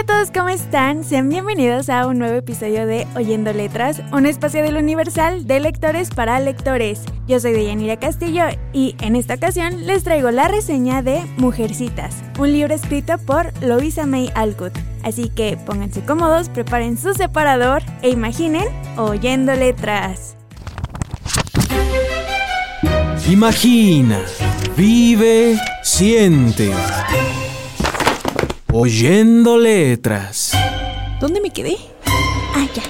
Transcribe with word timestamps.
Hola 0.00 0.14
a 0.14 0.16
todos, 0.16 0.30
¿cómo 0.30 0.48
están? 0.48 1.04
Sean 1.04 1.28
bienvenidos 1.28 1.90
a 1.90 2.06
un 2.06 2.18
nuevo 2.18 2.34
episodio 2.34 2.86
de 2.86 3.06
Oyendo 3.16 3.52
Letras, 3.52 4.00
un 4.12 4.24
espacio 4.24 4.62
del 4.62 4.78
Universal 4.78 5.46
de 5.46 5.60
lectores 5.60 6.08
para 6.08 6.40
lectores. 6.40 7.02
Yo 7.28 7.38
soy 7.38 7.52
Deyanira 7.52 7.98
Castillo 7.98 8.44
y 8.72 8.96
en 9.02 9.14
esta 9.14 9.34
ocasión 9.34 9.86
les 9.86 10.02
traigo 10.02 10.30
la 10.30 10.48
reseña 10.48 11.02
de 11.02 11.20
Mujercitas, 11.36 12.16
un 12.38 12.50
libro 12.50 12.72
escrito 12.72 13.18
por 13.18 13.52
Louisa 13.62 14.06
May 14.06 14.30
Alcott. 14.34 14.72
Así 15.02 15.28
que 15.28 15.58
pónganse 15.66 16.00
cómodos, 16.00 16.48
preparen 16.48 16.96
su 16.96 17.12
separador 17.12 17.82
e 18.00 18.08
imaginen 18.08 18.68
Oyendo 18.96 19.52
Letras. 19.52 20.34
Imagina, 23.28 24.18
vive, 24.74 25.60
siente. 25.82 26.72
Oyendo 28.82 29.58
letras. 29.58 30.52
¿Dónde 31.20 31.42
me 31.42 31.50
quedé? 31.50 31.76
Ah, 32.54 32.66
ya. 32.72 32.82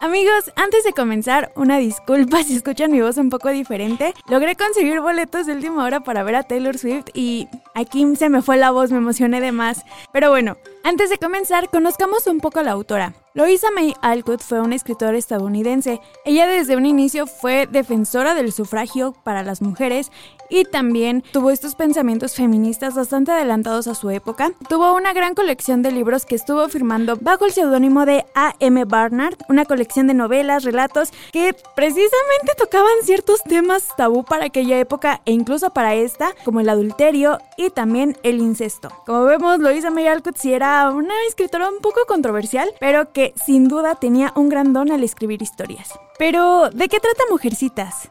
Amigos, 0.00 0.50
antes 0.56 0.82
de 0.82 0.92
comenzar, 0.92 1.52
una 1.54 1.78
disculpa 1.78 2.42
si 2.42 2.56
escuchan 2.56 2.90
mi 2.90 3.00
voz 3.00 3.16
un 3.16 3.30
poco 3.30 3.50
diferente. 3.50 4.12
Logré 4.28 4.56
conseguir 4.56 5.00
boletos 5.00 5.46
de 5.46 5.52
última 5.52 5.84
hora 5.84 6.00
para 6.00 6.24
ver 6.24 6.34
a 6.34 6.42
Taylor 6.42 6.76
Swift 6.76 7.10
y 7.14 7.46
aquí 7.76 8.16
se 8.16 8.28
me 8.28 8.42
fue 8.42 8.56
la 8.56 8.72
voz, 8.72 8.90
me 8.90 8.98
emocioné 8.98 9.40
de 9.40 9.52
más. 9.52 9.84
Pero 10.12 10.30
bueno, 10.30 10.56
antes 10.82 11.10
de 11.10 11.18
comenzar, 11.18 11.68
conozcamos 11.68 12.26
un 12.26 12.40
poco 12.40 12.58
a 12.58 12.64
la 12.64 12.72
autora. 12.72 13.14
Louisa 13.34 13.70
May 13.70 13.94
Alcott 14.00 14.42
fue 14.42 14.60
una 14.60 14.74
escritora 14.74 15.16
estadounidense. 15.16 16.00
Ella 16.24 16.46
desde 16.46 16.76
un 16.76 16.86
inicio 16.86 17.26
fue 17.26 17.68
defensora 17.70 18.34
del 18.34 18.52
sufragio 18.52 19.14
para 19.22 19.42
las 19.42 19.60
mujeres 19.60 20.10
y 20.50 20.64
también 20.64 21.22
tuvo 21.30 21.50
estos 21.50 21.74
pensamientos 21.74 22.34
feministas 22.34 22.94
bastante 22.94 23.32
adelantados 23.32 23.86
a 23.86 23.94
su 23.94 24.08
época. 24.10 24.52
Tuvo 24.68 24.94
una 24.94 25.12
gran 25.12 25.34
colección 25.34 25.82
de 25.82 25.92
libros 25.92 26.24
que 26.24 26.34
estuvo 26.34 26.66
firmando 26.70 27.16
bajo 27.20 27.44
el 27.44 27.52
seudónimo 27.52 28.06
de 28.06 28.24
A.M. 28.34 28.84
Barnard, 28.86 29.36
una 29.50 29.66
colección 29.66 30.06
de 30.06 30.14
novelas, 30.14 30.64
relatos 30.64 31.10
que 31.30 31.54
precisamente 31.76 32.54
tocaban 32.56 32.88
ciertos 33.02 33.42
temas 33.42 33.94
tabú 33.96 34.24
para 34.24 34.46
aquella 34.46 34.78
época 34.78 35.20
e 35.26 35.32
incluso 35.32 35.70
para 35.70 35.94
esta, 35.94 36.34
como 36.44 36.60
el 36.60 36.68
adulterio 36.70 37.38
y 37.58 37.68
también 37.68 38.16
el 38.22 38.40
incesto. 38.40 38.90
Como 39.04 39.24
vemos, 39.24 39.58
Louisa 39.58 39.90
May 39.90 40.06
Alcott 40.06 40.38
sí 40.38 40.52
era 40.54 40.90
una 40.90 41.14
escritora 41.28 41.68
un 41.68 41.80
poco 41.80 42.00
controversial, 42.06 42.72
pero 42.80 43.12
que 43.12 43.27
sin 43.36 43.68
duda 43.68 43.94
tenía 43.94 44.32
un 44.36 44.48
gran 44.48 44.72
don 44.72 44.90
al 44.90 45.04
escribir 45.04 45.42
historias. 45.42 45.90
Pero, 46.18 46.70
¿de 46.70 46.88
qué 46.88 46.98
trata 47.00 47.22
Mujercitas? 47.30 48.10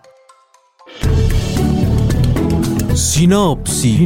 Sinopsis. 2.95 3.99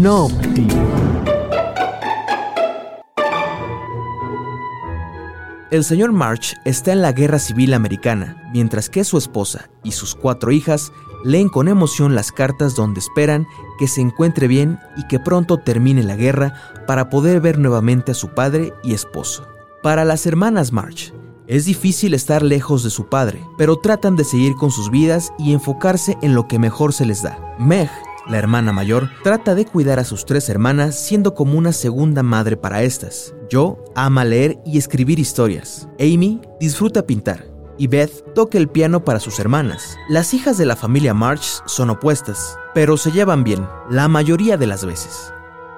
El 5.72 5.86
señor 5.86 6.12
March 6.12 6.58
está 6.66 6.92
en 6.92 7.02
la 7.02 7.14
guerra 7.14 7.40
civil 7.40 7.74
americana, 7.74 8.50
mientras 8.52 8.90
que 8.90 9.06
su 9.06 9.18
esposa 9.18 9.70
y 9.84 9.94
sus 9.94 10.16
cuatro 10.16 10.52
hijas 10.52 10.92
leen 11.24 11.48
con 11.48 11.70
emoción 11.70 12.14
las 12.16 12.34
cartas 12.34 12.76
donde 12.76 13.00
esperan 13.00 13.48
que 13.80 13.88
se 13.88 14.02
encuentre 14.02 14.48
bien 14.48 14.80
y 14.98 15.08
que 15.08 15.20
pronto 15.20 15.58
termine 15.58 16.04
la 16.04 16.18
guerra 16.18 16.54
para 16.88 17.10
poder 17.10 17.40
ver 17.40 17.58
nuevamente 17.58 18.12
a 18.12 18.16
su 18.16 18.34
padre 18.34 18.74
y 18.84 18.94
esposo. 18.94 19.51
Para 19.82 20.06
las 20.06 20.28
hermanas 20.28 20.72
March, 20.72 21.12
es 21.48 21.66
difícil 21.66 22.14
estar 22.14 22.44
lejos 22.44 22.84
de 22.84 22.92
su 22.92 23.10
padre, 23.10 23.44
pero 23.58 23.78
tratan 23.78 24.16
de 24.16 24.24
seguir 24.24 24.54
con 24.54 24.70
sus 24.70 24.92
vidas 24.92 25.34
y 25.40 25.54
enfocarse 25.54 26.20
en 26.22 26.36
lo 26.36 26.48
que 26.48 26.60
mejor 26.60 26.94
se 26.94 27.08
les 27.08 27.24
da. 27.24 27.56
Meg, 27.58 27.90
la 28.28 28.38
hermana 28.38 28.72
mayor, 28.72 29.10
trata 29.24 29.56
de 29.56 29.66
cuidar 29.66 29.98
a 29.98 30.04
sus 30.04 30.26
tres 30.26 30.50
hermanas 30.50 30.96
siendo 31.00 31.34
como 31.34 31.58
una 31.58 31.74
segunda 31.74 32.22
madre 32.22 32.58
para 32.58 32.84
estas. 32.84 33.34
Joe 33.52 33.76
ama 33.96 34.24
leer 34.24 34.60
y 34.68 34.78
escribir 34.78 35.18
historias. 35.18 35.90
Amy 36.00 36.40
disfruta 36.60 37.08
pintar. 37.08 37.48
Y 37.80 37.88
Beth 37.88 38.36
toca 38.36 38.60
el 38.60 38.70
piano 38.70 39.04
para 39.04 39.20
sus 39.20 39.40
hermanas. 39.40 39.98
Las 40.10 40.36
hijas 40.36 40.60
de 40.60 40.68
la 40.68 40.76
familia 40.76 41.16
March 41.16 41.64
son 41.66 41.90
opuestas, 41.90 42.56
pero 42.76 42.98
se 42.98 43.12
llevan 43.12 43.44
bien, 43.44 43.68
la 43.90 44.08
mayoría 44.08 44.58
de 44.58 44.68
las 44.68 44.86
veces. 44.86 45.34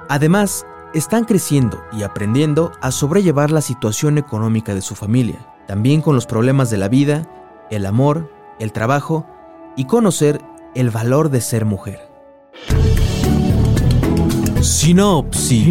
Además, 0.10 0.66
están 0.94 1.26
creciendo 1.26 1.84
y 1.92 2.04
aprendiendo 2.04 2.72
a 2.82 2.92
sobrellevar 2.92 3.52
la 3.52 3.62
situación 3.62 4.18
económica 4.18 4.76
de 4.76 4.82
su 4.82 4.96
familia, 4.96 5.40
también 5.68 6.02
con 6.02 6.16
los 6.16 6.26
problemas 6.26 6.70
de 6.70 6.78
la 6.78 6.88
vida, 6.88 7.28
el 7.72 7.86
amor, 7.86 8.32
el 8.60 8.72
trabajo 8.72 9.26
y 9.76 9.86
conocer 9.86 10.42
el 10.76 10.92
valor 10.92 11.30
de 11.30 11.42
ser 11.42 11.66
mujer. 11.66 12.08
Sinopsis. 14.62 15.66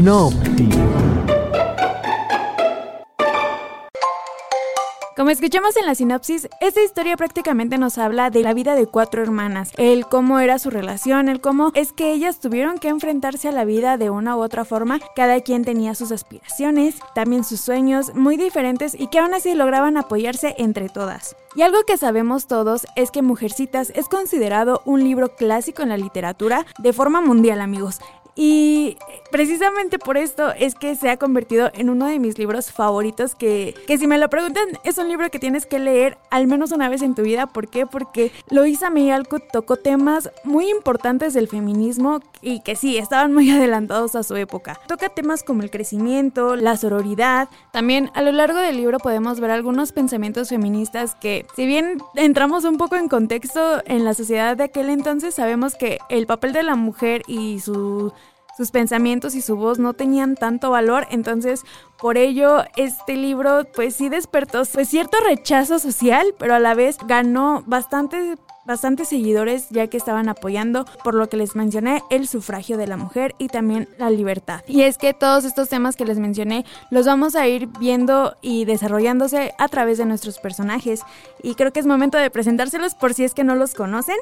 Como 5.23 5.31
escuchamos 5.31 5.77
en 5.77 5.87
la 5.87 5.95
sinopsis, 5.95 6.49
esta 6.61 6.83
historia 6.83 7.17
prácticamente 7.17 7.79
nos 7.79 7.97
habla 7.97 8.29
de 8.31 8.43
la 8.43 8.55
vida 8.55 8.75
de 8.75 8.89
cuatro 8.89 9.23
hermanas, 9.23 9.71
el 9.77 10.07
cómo 10.07 10.41
era 10.41 10.59
su 10.59 10.69
relación, 10.69 11.29
el 11.29 11.41
cómo 11.41 11.71
es 11.77 11.93
que 11.93 12.11
ellas 12.11 12.41
tuvieron 12.41 12.79
que 12.79 12.89
enfrentarse 12.89 13.47
a 13.47 13.53
la 13.53 13.65
vida 13.65 13.99
de 13.99 14.11
una 14.11 14.37
u 14.37 14.41
otra 14.41 14.65
forma, 14.65 14.99
cada 15.15 15.41
quien 15.41 15.65
tenía 15.65 15.95
sus 15.95 16.11
aspiraciones, 16.11 16.97
también 17.15 17.45
sus 17.45 17.61
sueños 17.61 18.17
muy 18.17 18.37
diferentes 18.37 18.97
y 18.99 19.07
que 19.07 19.21
aún 19.21 19.33
así 19.33 19.55
lograban 19.55 19.97
apoyarse 19.97 20.57
entre 20.59 20.89
todas. 20.89 21.37
Y 21.55 21.63
algo 21.63 21.85
que 21.87 21.99
sabemos 21.99 22.49
todos 22.49 22.85
es 22.97 23.13
que 23.13 23.23
Mujercitas 23.23 23.93
es 23.95 24.09
considerado 24.09 24.83
un 24.87 25.05
libro 25.05 25.37
clásico 25.37 25.83
en 25.83 25.91
la 25.91 25.99
literatura 25.99 26.67
de 26.79 26.93
forma 26.93 27.21
mundial, 27.21 27.61
amigos. 27.61 28.01
Y 28.35 28.97
precisamente 29.31 29.99
por 29.99 30.17
esto 30.17 30.53
es 30.53 30.75
que 30.75 30.97
se 30.97 31.11
ha 31.11 31.17
convertido 31.17 31.71
en 31.75 31.91
uno 31.91 32.07
de 32.07 32.19
mis 32.19 32.39
libros 32.39 32.73
favoritos 32.73 33.35
que, 33.35 33.75
que 33.87 33.99
si 33.99 34.07
me 34.07 34.19
lo 34.19 34.31
preguntan 34.31 34.65
es 34.85 34.99
un 34.99 35.09
libro 35.09 35.31
que 35.31 35.39
tienes 35.39 35.67
que 35.67 35.79
leer 35.79 36.17
al 36.31 36.47
menos 36.47 36.73
una 36.73 36.89
vez 36.89 37.03
en 37.03 37.15
tu 37.15 37.23
vida. 37.23 37.47
¿Por 37.47 37.69
qué? 37.69 37.87
Porque 37.87 38.33
Louisa 38.49 38.91
May 38.91 39.11
Alcott 39.11 39.45
tocó 39.53 39.77
temas 39.77 40.31
muy 40.45 40.71
importantes 40.71 41.35
del 41.35 41.49
feminismo 41.49 42.21
y 42.41 42.61
que 42.61 42.75
sí, 42.75 42.97
estaban 42.97 43.35
muy 43.35 43.51
adelantados 43.53 44.15
a 44.17 44.23
su 44.23 44.37
época. 44.37 44.79
Toca 44.89 45.09
temas 45.11 45.43
como 45.43 45.63
el 45.63 45.71
crecimiento, 45.71 46.57
la 46.57 46.77
sororidad. 46.77 47.49
También 47.71 48.11
a 48.15 48.23
lo 48.23 48.33
largo 48.33 48.59
del 48.59 48.77
libro 48.77 48.99
podemos 48.99 49.41
ver 49.41 49.51
algunos 49.51 49.93
pensamientos 49.93 50.49
feministas 50.49 51.15
que 51.15 51.47
si 51.55 51.67
bien 51.67 51.99
entramos 52.17 52.65
un 52.65 52.79
poco 52.79 52.97
en 52.97 53.09
contexto 53.09 53.83
en 53.85 54.05
la 54.05 54.15
sociedad 54.15 54.57
de 54.57 54.65
aquel 54.65 54.89
entonces, 54.89 55.35
sabemos 55.35 55.75
que 55.75 55.99
el 56.09 56.27
papel 56.27 56.53
de 56.53 56.63
la 56.63 56.77
mujer 56.77 57.23
y 57.27 57.61
su 57.61 58.13
sus 58.57 58.71
pensamientos 58.71 59.35
y 59.35 59.43
su 59.43 59.57
voz 59.57 59.79
no 59.79 59.95
tenían 59.95 60.35
tanto 60.35 60.71
valor, 60.71 61.07
entonces 61.11 61.63
por 61.99 62.19
ello 62.19 62.65
este 62.77 63.17
libro 63.17 63.63
pues 63.75 63.95
sí 63.95 64.09
despertó 64.09 64.63
pues 64.73 64.89
cierto 64.89 65.17
rechazo 65.27 65.79
social, 65.79 66.35
pero 66.39 66.55
a 66.55 66.59
la 66.59 66.75
vez 66.75 66.97
ganó 67.07 67.63
bastante 67.67 68.37
bastantes 68.65 69.09
seguidores 69.09 69.69
ya 69.71 69.89
que 69.89 69.97
estaban 69.97 70.29
apoyando 70.29 70.85
por 71.03 71.15
lo 71.15 71.29
que 71.29 71.37
les 71.37 71.57
mencioné 71.57 72.03
el 72.11 72.29
sufragio 72.29 72.77
de 72.77 72.87
la 72.87 72.97
mujer 72.97 73.35
y 73.39 73.49
también 73.49 73.89
la 73.99 74.11
libertad. 74.11 74.63
Y 74.67 74.83
es 74.83 74.99
que 74.99 75.15
todos 75.15 75.45
estos 75.45 75.69
temas 75.69 75.97
que 75.97 76.05
les 76.05 76.19
mencioné 76.19 76.65
los 76.91 77.07
vamos 77.07 77.35
a 77.35 77.47
ir 77.49 77.67
viendo 77.81 78.37
y 78.41 78.65
desarrollándose 78.65 79.53
a 79.59 79.69
través 79.69 79.99
de 79.99 80.07
nuestros 80.07 80.39
personajes. 80.39 81.03
Y 81.43 81.55
creo 81.55 81.73
que 81.73 81.81
es 81.81 81.87
momento 81.87 82.19
de 82.19 82.31
presentárselos 82.31 82.95
por 82.95 83.15
si 83.15 83.25
es 83.25 83.35
que 83.35 83.45
no 83.45 83.55
los 83.57 83.75
conocen 83.75 84.17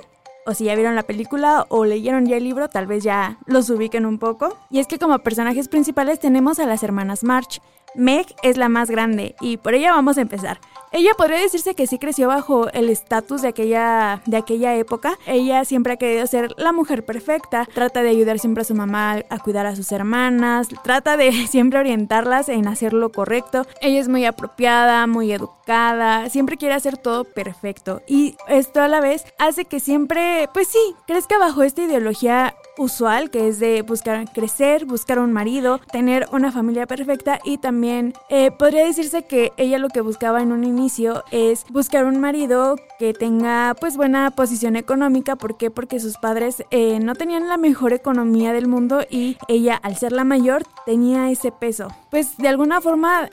o 0.47 0.55
si 0.55 0.65
ya 0.65 0.75
vieron 0.75 0.95
la 0.95 1.03
película 1.03 1.67
o 1.69 1.85
leyeron 1.85 2.27
ya 2.27 2.37
el 2.37 2.45
libro, 2.45 2.69
tal 2.69 2.87
vez 2.87 3.05
ya 3.05 3.39
los 3.47 3.71
ubiquen 3.71 4.07
un 4.07 4.19
poco. 4.19 4.57
Y 4.71 4.79
es 4.79 4.87
que 4.87 4.99
como 4.99 5.19
personajes 5.21 5.69
principales 5.69 6.19
tenemos 6.21 6.59
a 6.59 6.67
las 6.67 6.83
hermanas 6.83 7.25
March. 7.25 7.61
Meg 7.95 8.27
es 8.43 8.57
la 8.57 8.69
más 8.69 8.91
grande 8.91 9.35
y 9.41 9.57
por 9.57 9.75
ella 9.75 9.93
vamos 9.93 10.17
a 10.17 10.21
empezar. 10.21 10.61
Ella 10.93 11.13
podría 11.17 11.39
decirse 11.39 11.75
que 11.75 11.87
sí 11.87 11.99
creció 11.99 12.29
bajo 12.29 12.69
el 12.71 12.91
estatus 12.91 13.43
de 13.43 13.49
aquella, 13.49 14.23
de 14.27 14.37
aquella 14.37 14.75
época. 14.75 15.19
Ella 15.27 15.65
siempre 15.65 15.93
ha 15.93 15.97
querido 15.97 16.27
ser 16.27 16.53
la 16.57 16.73
mujer 16.73 17.05
perfecta, 17.05 17.67
trata 17.73 18.03
de 18.03 18.09
ayudar 18.09 18.39
siempre 18.41 18.63
a 18.63 18.65
su 18.65 18.75
mamá 18.75 19.21
a 19.29 19.39
cuidar 19.39 19.67
a 19.67 19.77
sus 19.77 19.93
hermanas, 19.93 20.69
trata 20.83 21.17
de 21.17 21.33
siempre 21.49 21.79
orientarlas 21.79 22.49
en 22.49 22.67
hacer 22.67 22.93
lo 22.93 23.13
correcto. 23.13 23.67
Ella 23.81 24.01
es 24.01 24.09
muy 24.09 24.25
apropiada, 24.25 25.07
muy 25.07 25.33
educada, 25.33 26.29
siempre 26.29 26.57
quiere 26.57 26.75
hacer 26.75 26.99
todo 26.99 27.25
perfecto 27.25 28.03
y 28.09 28.37
esto 28.49 28.83
a 28.83 28.89
la 28.89 29.01
vez 29.01 29.25
hace 29.39 29.65
que 29.65 29.79
siempre, 29.79 30.49
pues 30.53 30.69
sí, 30.69 30.79
crezca 31.07 31.39
bajo 31.39 31.63
esta 31.63 31.83
ideología 31.83 32.55
usual, 32.81 33.31
que 33.31 33.47
es 33.47 33.61
de 33.61 33.83
buscar 33.83 34.33
crecer, 34.33 34.87
buscar 34.87 35.19
un 35.19 35.33
marido, 35.33 35.81
tener 35.93 36.27
una 36.33 36.51
familia 36.51 36.87
perfecta 36.87 37.39
y 37.45 37.59
también 37.59 38.15
eh, 38.31 38.51
podría 38.51 38.85
decirse 38.85 39.23
que 39.25 39.53
ella 39.59 39.79
lo 39.79 39.89
que 39.89 40.01
buscaba 40.01 40.41
en 40.41 40.51
un 40.51 40.65
inicio 40.65 41.23
es 41.31 41.65
buscar 41.71 42.07
un 42.07 42.19
marido 42.21 42.77
que 42.99 43.13
tenga 43.13 43.77
pues 43.79 43.97
buena 43.97 44.31
posición 44.31 44.77
económica. 44.77 45.37
¿Por 45.37 45.59
qué? 45.59 45.71
Porque 45.71 46.01
sus 46.01 46.17
padres 46.17 46.65
eh, 46.71 46.99
no 47.01 47.15
tenían 47.15 47.49
la 47.49 47.59
mejor 47.59 47.93
economía 47.93 48.53
del 48.53 48.67
mundo 48.67 49.03
y 49.09 49.37
ella 49.49 49.77
al 49.77 49.97
ser 49.97 50.13
la 50.13 50.25
mayor 50.25 50.65
tenía 50.87 51.31
ese 51.31 51.53
peso. 51.53 51.89
Pues 52.11 52.37
de 52.39 52.49
alguna 52.49 52.81
forma 52.81 53.31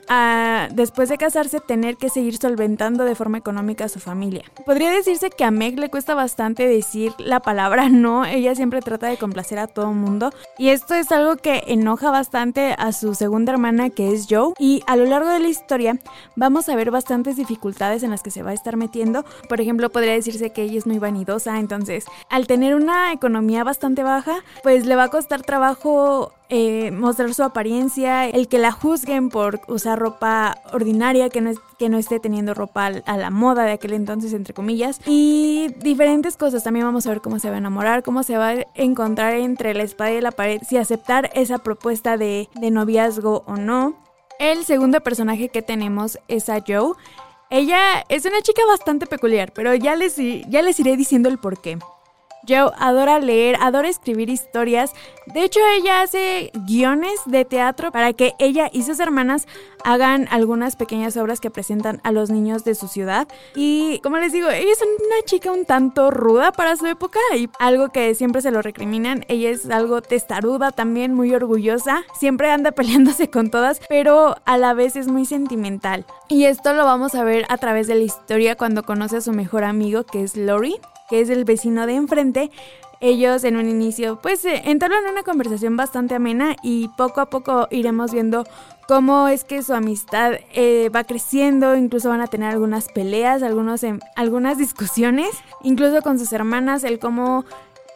después 0.72 1.08
de 1.08 1.18
casarse 1.18 1.60
tener 1.60 1.96
que 1.96 2.10
seguir 2.10 2.36
solventando 2.36 3.04
de 3.04 3.14
forma 3.14 3.38
económica 3.38 3.84
a 3.84 3.88
su 3.88 3.98
familia. 3.98 4.44
Podría 4.66 4.90
decirse 4.90 5.30
que 5.30 5.44
a 5.44 5.50
Meg 5.50 5.78
le 5.78 5.90
cuesta 5.90 6.14
bastante 6.14 6.66
decir 6.66 7.12
la 7.18 7.40
palabra 7.40 7.88
no, 7.88 8.24
ella 8.24 8.54
siempre 8.54 8.80
trata 8.82 9.08
de 9.08 9.16
complacer 9.38 9.60
a 9.60 9.68
todo 9.68 9.92
mundo 9.92 10.32
y 10.58 10.70
esto 10.70 10.94
es 10.94 11.12
algo 11.12 11.36
que 11.36 11.62
enoja 11.68 12.10
bastante 12.10 12.74
a 12.76 12.90
su 12.90 13.14
segunda 13.14 13.52
hermana 13.52 13.88
que 13.88 14.12
es 14.12 14.26
Joe 14.28 14.52
y 14.58 14.82
a 14.88 14.96
lo 14.96 15.04
largo 15.04 15.30
de 15.30 15.38
la 15.38 15.46
historia 15.46 15.96
vamos 16.34 16.68
a 16.68 16.74
ver 16.74 16.90
bastantes 16.90 17.36
dificultades 17.36 18.02
en 18.02 18.10
las 18.10 18.24
que 18.24 18.32
se 18.32 18.42
va 18.42 18.50
a 18.50 18.54
estar 18.54 18.76
metiendo. 18.76 19.24
Por 19.48 19.60
ejemplo, 19.60 19.90
podría 19.90 20.14
decirse 20.14 20.50
que 20.50 20.62
ella 20.62 20.78
es 20.78 20.86
muy 20.88 20.98
vanidosa, 20.98 21.60
entonces 21.60 22.04
al 22.30 22.48
tener 22.48 22.74
una 22.74 23.12
economía 23.12 23.62
bastante 23.62 24.02
baja, 24.02 24.42
pues 24.64 24.86
le 24.86 24.96
va 24.96 25.04
a 25.04 25.08
costar 25.08 25.42
trabajo 25.42 26.32
eh, 26.50 26.90
mostrar 26.90 27.34
su 27.34 27.42
apariencia, 27.42 28.26
el 28.28 28.48
que 28.48 28.58
la 28.58 28.72
juzguen 28.72 29.28
por 29.28 29.60
usar 29.68 29.98
ropa 29.98 30.56
ordinaria, 30.72 31.28
que 31.28 31.40
no, 31.40 31.50
es, 31.50 31.58
que 31.78 31.88
no 31.88 31.98
esté 31.98 32.20
teniendo 32.20 32.54
ropa 32.54 32.86
a 32.86 33.16
la 33.16 33.30
moda 33.30 33.64
de 33.64 33.72
aquel 33.72 33.92
entonces, 33.92 34.32
entre 34.32 34.54
comillas, 34.54 35.00
y 35.06 35.68
diferentes 35.80 36.36
cosas. 36.36 36.64
También 36.64 36.86
vamos 36.86 37.06
a 37.06 37.10
ver 37.10 37.20
cómo 37.20 37.38
se 37.38 37.50
va 37.50 37.56
a 37.56 37.58
enamorar, 37.58 38.02
cómo 38.02 38.22
se 38.22 38.38
va 38.38 38.48
a 38.48 38.64
encontrar 38.74 39.34
entre 39.34 39.74
la 39.74 39.82
espada 39.82 40.12
y 40.12 40.20
la 40.20 40.32
pared, 40.32 40.60
si 40.66 40.76
aceptar 40.76 41.30
esa 41.34 41.58
propuesta 41.58 42.16
de, 42.16 42.48
de 42.54 42.70
noviazgo 42.70 43.44
o 43.46 43.56
no. 43.56 43.94
El 44.38 44.64
segundo 44.64 45.00
personaje 45.00 45.48
que 45.48 45.62
tenemos 45.62 46.18
es 46.28 46.48
a 46.48 46.62
Joe. 46.66 46.92
Ella 47.50 48.04
es 48.08 48.24
una 48.24 48.40
chica 48.42 48.62
bastante 48.66 49.06
peculiar, 49.06 49.52
pero 49.52 49.74
ya 49.74 49.96
les, 49.96 50.16
ya 50.16 50.62
les 50.62 50.78
iré 50.80 50.96
diciendo 50.96 51.28
el 51.28 51.38
por 51.38 51.60
qué. 51.60 51.78
Joe 52.48 52.72
adora 52.78 53.18
leer, 53.18 53.56
adora 53.60 53.88
escribir 53.88 54.30
historias. 54.30 54.92
De 55.26 55.44
hecho, 55.44 55.60
ella 55.76 56.00
hace 56.00 56.50
guiones 56.66 57.20
de 57.26 57.44
teatro 57.44 57.92
para 57.92 58.12
que 58.14 58.34
ella 58.38 58.70
y 58.72 58.84
sus 58.84 58.98
hermanas 59.00 59.46
hagan 59.84 60.26
algunas 60.30 60.76
pequeñas 60.76 61.16
obras 61.16 61.40
que 61.40 61.50
presentan 61.50 62.00
a 62.02 62.12
los 62.12 62.30
niños 62.30 62.64
de 62.64 62.74
su 62.74 62.88
ciudad. 62.88 63.28
Y 63.54 64.00
como 64.00 64.16
les 64.18 64.32
digo, 64.32 64.48
ella 64.48 64.72
es 64.72 64.80
una 64.82 65.22
chica 65.24 65.52
un 65.52 65.66
tanto 65.66 66.10
ruda 66.10 66.52
para 66.52 66.76
su 66.76 66.86
época 66.86 67.20
y 67.36 67.50
algo 67.58 67.90
que 67.90 68.14
siempre 68.14 68.40
se 68.40 68.50
lo 68.50 68.62
recriminan. 68.62 69.24
Ella 69.28 69.50
es 69.50 69.68
algo 69.70 70.00
testaruda 70.00 70.72
también, 70.72 71.14
muy 71.14 71.34
orgullosa. 71.34 72.04
Siempre 72.18 72.50
anda 72.50 72.72
peleándose 72.78 73.28
con 73.28 73.50
todas, 73.50 73.80
pero 73.88 74.36
a 74.46 74.56
la 74.56 74.72
vez 74.72 74.96
es 74.96 75.08
muy 75.08 75.26
sentimental. 75.26 76.06
Y 76.28 76.44
esto 76.44 76.72
lo 76.72 76.84
vamos 76.84 77.14
a 77.14 77.24
ver 77.24 77.44
a 77.48 77.58
través 77.58 77.86
de 77.86 77.94
la 77.94 78.04
historia 78.04 78.56
cuando 78.56 78.82
conoce 78.82 79.18
a 79.18 79.20
su 79.20 79.32
mejor 79.32 79.64
amigo 79.64 80.04
que 80.04 80.22
es 80.22 80.36
Lori 80.36 80.80
que 81.08 81.20
es 81.20 81.30
el 81.30 81.44
vecino 81.44 81.86
de 81.86 81.94
enfrente, 81.94 82.50
ellos 83.00 83.44
en 83.44 83.56
un 83.56 83.68
inicio 83.68 84.18
pues 84.20 84.44
eh, 84.44 84.62
entablan 84.64 85.04
una 85.10 85.22
conversación 85.22 85.76
bastante 85.76 86.14
amena 86.14 86.56
y 86.62 86.88
poco 86.96 87.20
a 87.20 87.30
poco 87.30 87.68
iremos 87.70 88.12
viendo 88.12 88.44
cómo 88.88 89.28
es 89.28 89.44
que 89.44 89.62
su 89.62 89.74
amistad 89.74 90.32
eh, 90.54 90.88
va 90.94 91.04
creciendo, 91.04 91.76
incluso 91.76 92.08
van 92.08 92.22
a 92.22 92.26
tener 92.26 92.50
algunas 92.50 92.88
peleas, 92.88 93.42
algunos, 93.42 93.82
algunas 94.16 94.56
discusiones, 94.56 95.28
incluso 95.62 96.00
con 96.00 96.18
sus 96.18 96.32
hermanas, 96.32 96.84
el 96.84 96.98
cómo 96.98 97.44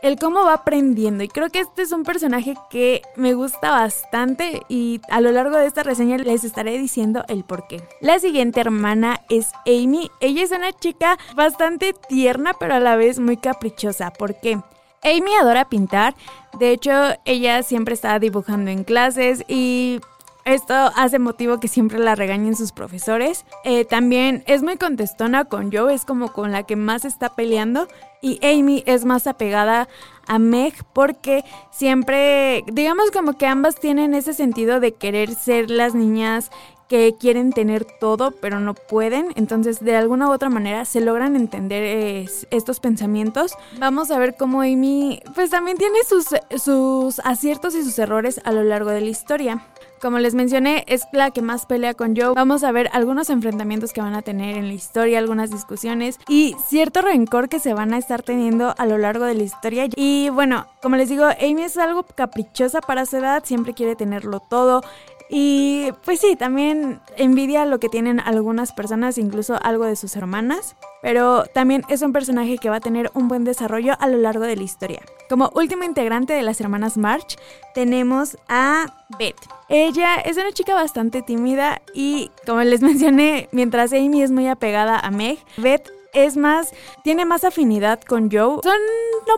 el 0.03 0.19
cómo 0.19 0.45
va 0.45 0.55
aprendiendo. 0.55 1.25
Y 1.25 1.29
creo 1.29 1.49
que 1.49 1.61
este 1.61 1.83
es 1.83 1.93
un 1.93 2.05
personaje 2.05 2.55
que 2.71 3.03
me 3.17 3.35
gusta 3.35 3.71
bastante 3.71 4.63
y 4.69 5.01
a 5.09 5.21
lo 5.21 5.33
largo 5.33 5.57
de 5.57 5.67
esta 5.67 5.83
reseña 5.83 6.19
les 6.19 6.45
estaré 6.45 6.77
diciendo 6.77 7.25
el 7.29 7.45
por 7.45 7.67
qué. 7.69 7.83
La 8.01 8.19
siguiente 8.19 8.61
hermana 8.61 9.21
es 9.31 9.53
Amy. 9.67 10.11
Ella 10.21 10.43
es 10.43 10.51
una 10.51 10.73
chica 10.73 11.19
bastante 11.35 11.95
tierna 12.09 12.53
pero 12.59 12.75
a 12.75 12.81
la 12.81 12.97
vez 12.97 13.19
muy 13.19 13.37
caprichosa. 13.37 14.11
¿Por 14.11 14.39
qué? 14.41 14.61
Amy 15.05 15.35
adora 15.41 15.69
pintar. 15.69 16.15
De 16.59 16.71
hecho, 16.71 16.93
ella 17.25 17.63
siempre 17.63 17.95
está 17.95 18.19
dibujando 18.19 18.71
en 18.71 18.85
clases 18.85 19.43
y 19.49 20.01
esto 20.45 20.75
hace 20.75 21.19
motivo 21.19 21.61
que 21.61 21.69
siempre 21.69 21.99
la 21.99 22.15
regañen 22.15 22.57
sus 22.57 22.73
profesores. 22.73 23.45
Eh, 23.65 23.85
también 23.85 24.43
es 24.47 24.63
muy 24.63 24.77
contestona 24.77 25.45
con 25.45 25.71
Joe, 25.73 25.95
es 25.95 26.05
como 26.05 26.33
con 26.33 26.53
la 26.53 26.65
que 26.65 26.77
más 26.77 27.05
está 27.05 27.35
peleando. 27.35 27.87
Y 28.21 28.39
Amy 28.45 28.83
es 28.87 29.05
más 29.05 29.27
apegada 29.27 29.89
a 30.27 30.39
Meg 30.39 30.75
porque 30.93 31.45
siempre, 31.71 32.65
digamos 32.73 33.11
como 33.11 33.37
que 33.37 33.47
ambas 33.47 33.77
tienen 33.77 34.15
ese 34.15 34.33
sentido 34.33 34.81
de 34.81 34.93
querer 34.93 35.35
ser 35.35 35.71
las 35.71 35.95
niñas 35.95 36.51
que 36.93 37.17
quieren 37.19 37.55
tener 37.55 37.87
todo 37.87 38.33
pero 38.33 38.61
no 38.61 38.75
pueden, 38.75 39.33
entonces 39.35 39.81
de 39.81 39.97
alguna 39.97 40.29
u 40.29 40.33
otra 40.33 40.51
manera 40.51 40.85
se 40.85 41.01
logran 41.01 41.37
entender 41.37 42.29
estos 42.51 42.81
pensamientos. 42.81 43.55
Vamos 43.79 44.11
a 44.11 44.19
ver 44.19 44.37
cómo 44.37 44.61
Amy 44.61 45.23
pues 45.35 45.49
también 45.49 45.79
tiene 45.79 45.97
sus, 46.07 46.27
sus 46.63 47.19
aciertos 47.21 47.75
y 47.75 47.83
sus 47.83 47.99
errores 47.99 48.43
a 48.45 48.53
lo 48.53 48.63
largo 48.63 48.91
de 48.91 49.01
la 49.01 49.09
historia. 49.09 49.67
Como 50.03 50.19
les 50.19 50.35
mencioné, 50.35 50.85
es 50.89 51.05
la 51.13 51.31
que 51.31 51.43
más 51.43 51.65
pelea 51.65 51.95
con 51.95 52.17
Joe. 52.17 52.35
Vamos 52.35 52.65
a 52.65 52.73
ver 52.73 52.91
algunos 52.93 53.31
enfrentamientos 53.31 53.93
que 53.93 54.01
van 54.01 54.15
a 54.15 54.23
tener 54.23 54.57
en 54.57 54.67
la 54.67 54.75
historia, 54.75 55.21
algunas 55.21 55.53
discusiones 55.53 56.19
y 56.27 56.57
cierto 56.67 57.03
rencor 57.03 57.49
que 57.49 57.61
se 57.61 57.73
van 57.73 57.95
a 57.95 57.99
estar 57.99 58.21
teniendo 58.25 58.75
a 58.77 58.87
lo 58.87 58.99
largo 58.99 59.27
de 59.27 59.35
la 59.35 59.45
historia. 59.45 59.87
Y 59.95 60.29
bueno, 60.31 60.67
como 60.83 60.97
les 60.97 61.09
digo, 61.09 61.27
Amy 61.41 61.63
es 61.63 61.79
algo 61.79 62.03
caprichosa 62.03 62.81
para 62.81 63.07
su 63.07 63.19
edad, 63.19 63.45
siempre 63.45 63.75
quiere 63.75 63.95
tenerlo 63.95 64.41
todo. 64.41 64.83
Y 65.31 65.93
pues 66.05 66.19
sí, 66.19 66.35
también 66.35 67.01
envidia 67.17 67.65
lo 67.65 67.79
que 67.79 67.89
tienen 67.89 68.19
algunas 68.19 68.73
personas, 68.73 69.19
incluso 69.19 69.57
algo 69.63 69.85
de 69.85 69.95
sus 69.95 70.17
hermanas. 70.17 70.75
Pero 71.01 71.45
también 71.55 71.85
es 71.89 72.03
un 72.03 72.13
personaje 72.13 72.59
que 72.59 72.71
va 72.71 72.77
a 72.77 72.81
tener 72.81 73.13
un 73.15 73.29
buen 73.29 73.45
desarrollo 73.45 73.95
a 74.01 74.09
lo 74.09 74.19
largo 74.19 74.45
de 74.45 74.57
la 74.57 74.65
historia. 74.65 75.01
Como 75.29 75.53
último 75.55 75.85
integrante 75.85 76.33
de 76.33 76.43
las 76.43 76.61
hermanas 76.61 76.97
March, 76.97 77.39
tenemos 77.73 78.37
a 78.49 78.87
Beth. 79.17 79.62
Ella 79.73 80.17
es 80.17 80.37
una 80.37 80.53
chica 80.53 80.75
bastante 80.75 81.23
tímida 81.23 81.81
y, 81.95 82.31
como 82.47 82.61
les 82.61 82.83
mencioné, 82.83 83.49
mientras 83.53 83.93
Amy 83.95 84.23
es 84.23 84.31
muy 84.31 84.47
apegada 84.47 84.99
a 84.99 85.11
Meg, 85.11 85.39
Beth 85.57 85.91
es 86.13 86.37
más, 86.37 86.73
tiene 87.03 87.25
más 87.25 87.43
afinidad 87.43 88.01
con 88.03 88.31
Joe. 88.31 88.61
Son 88.63 88.79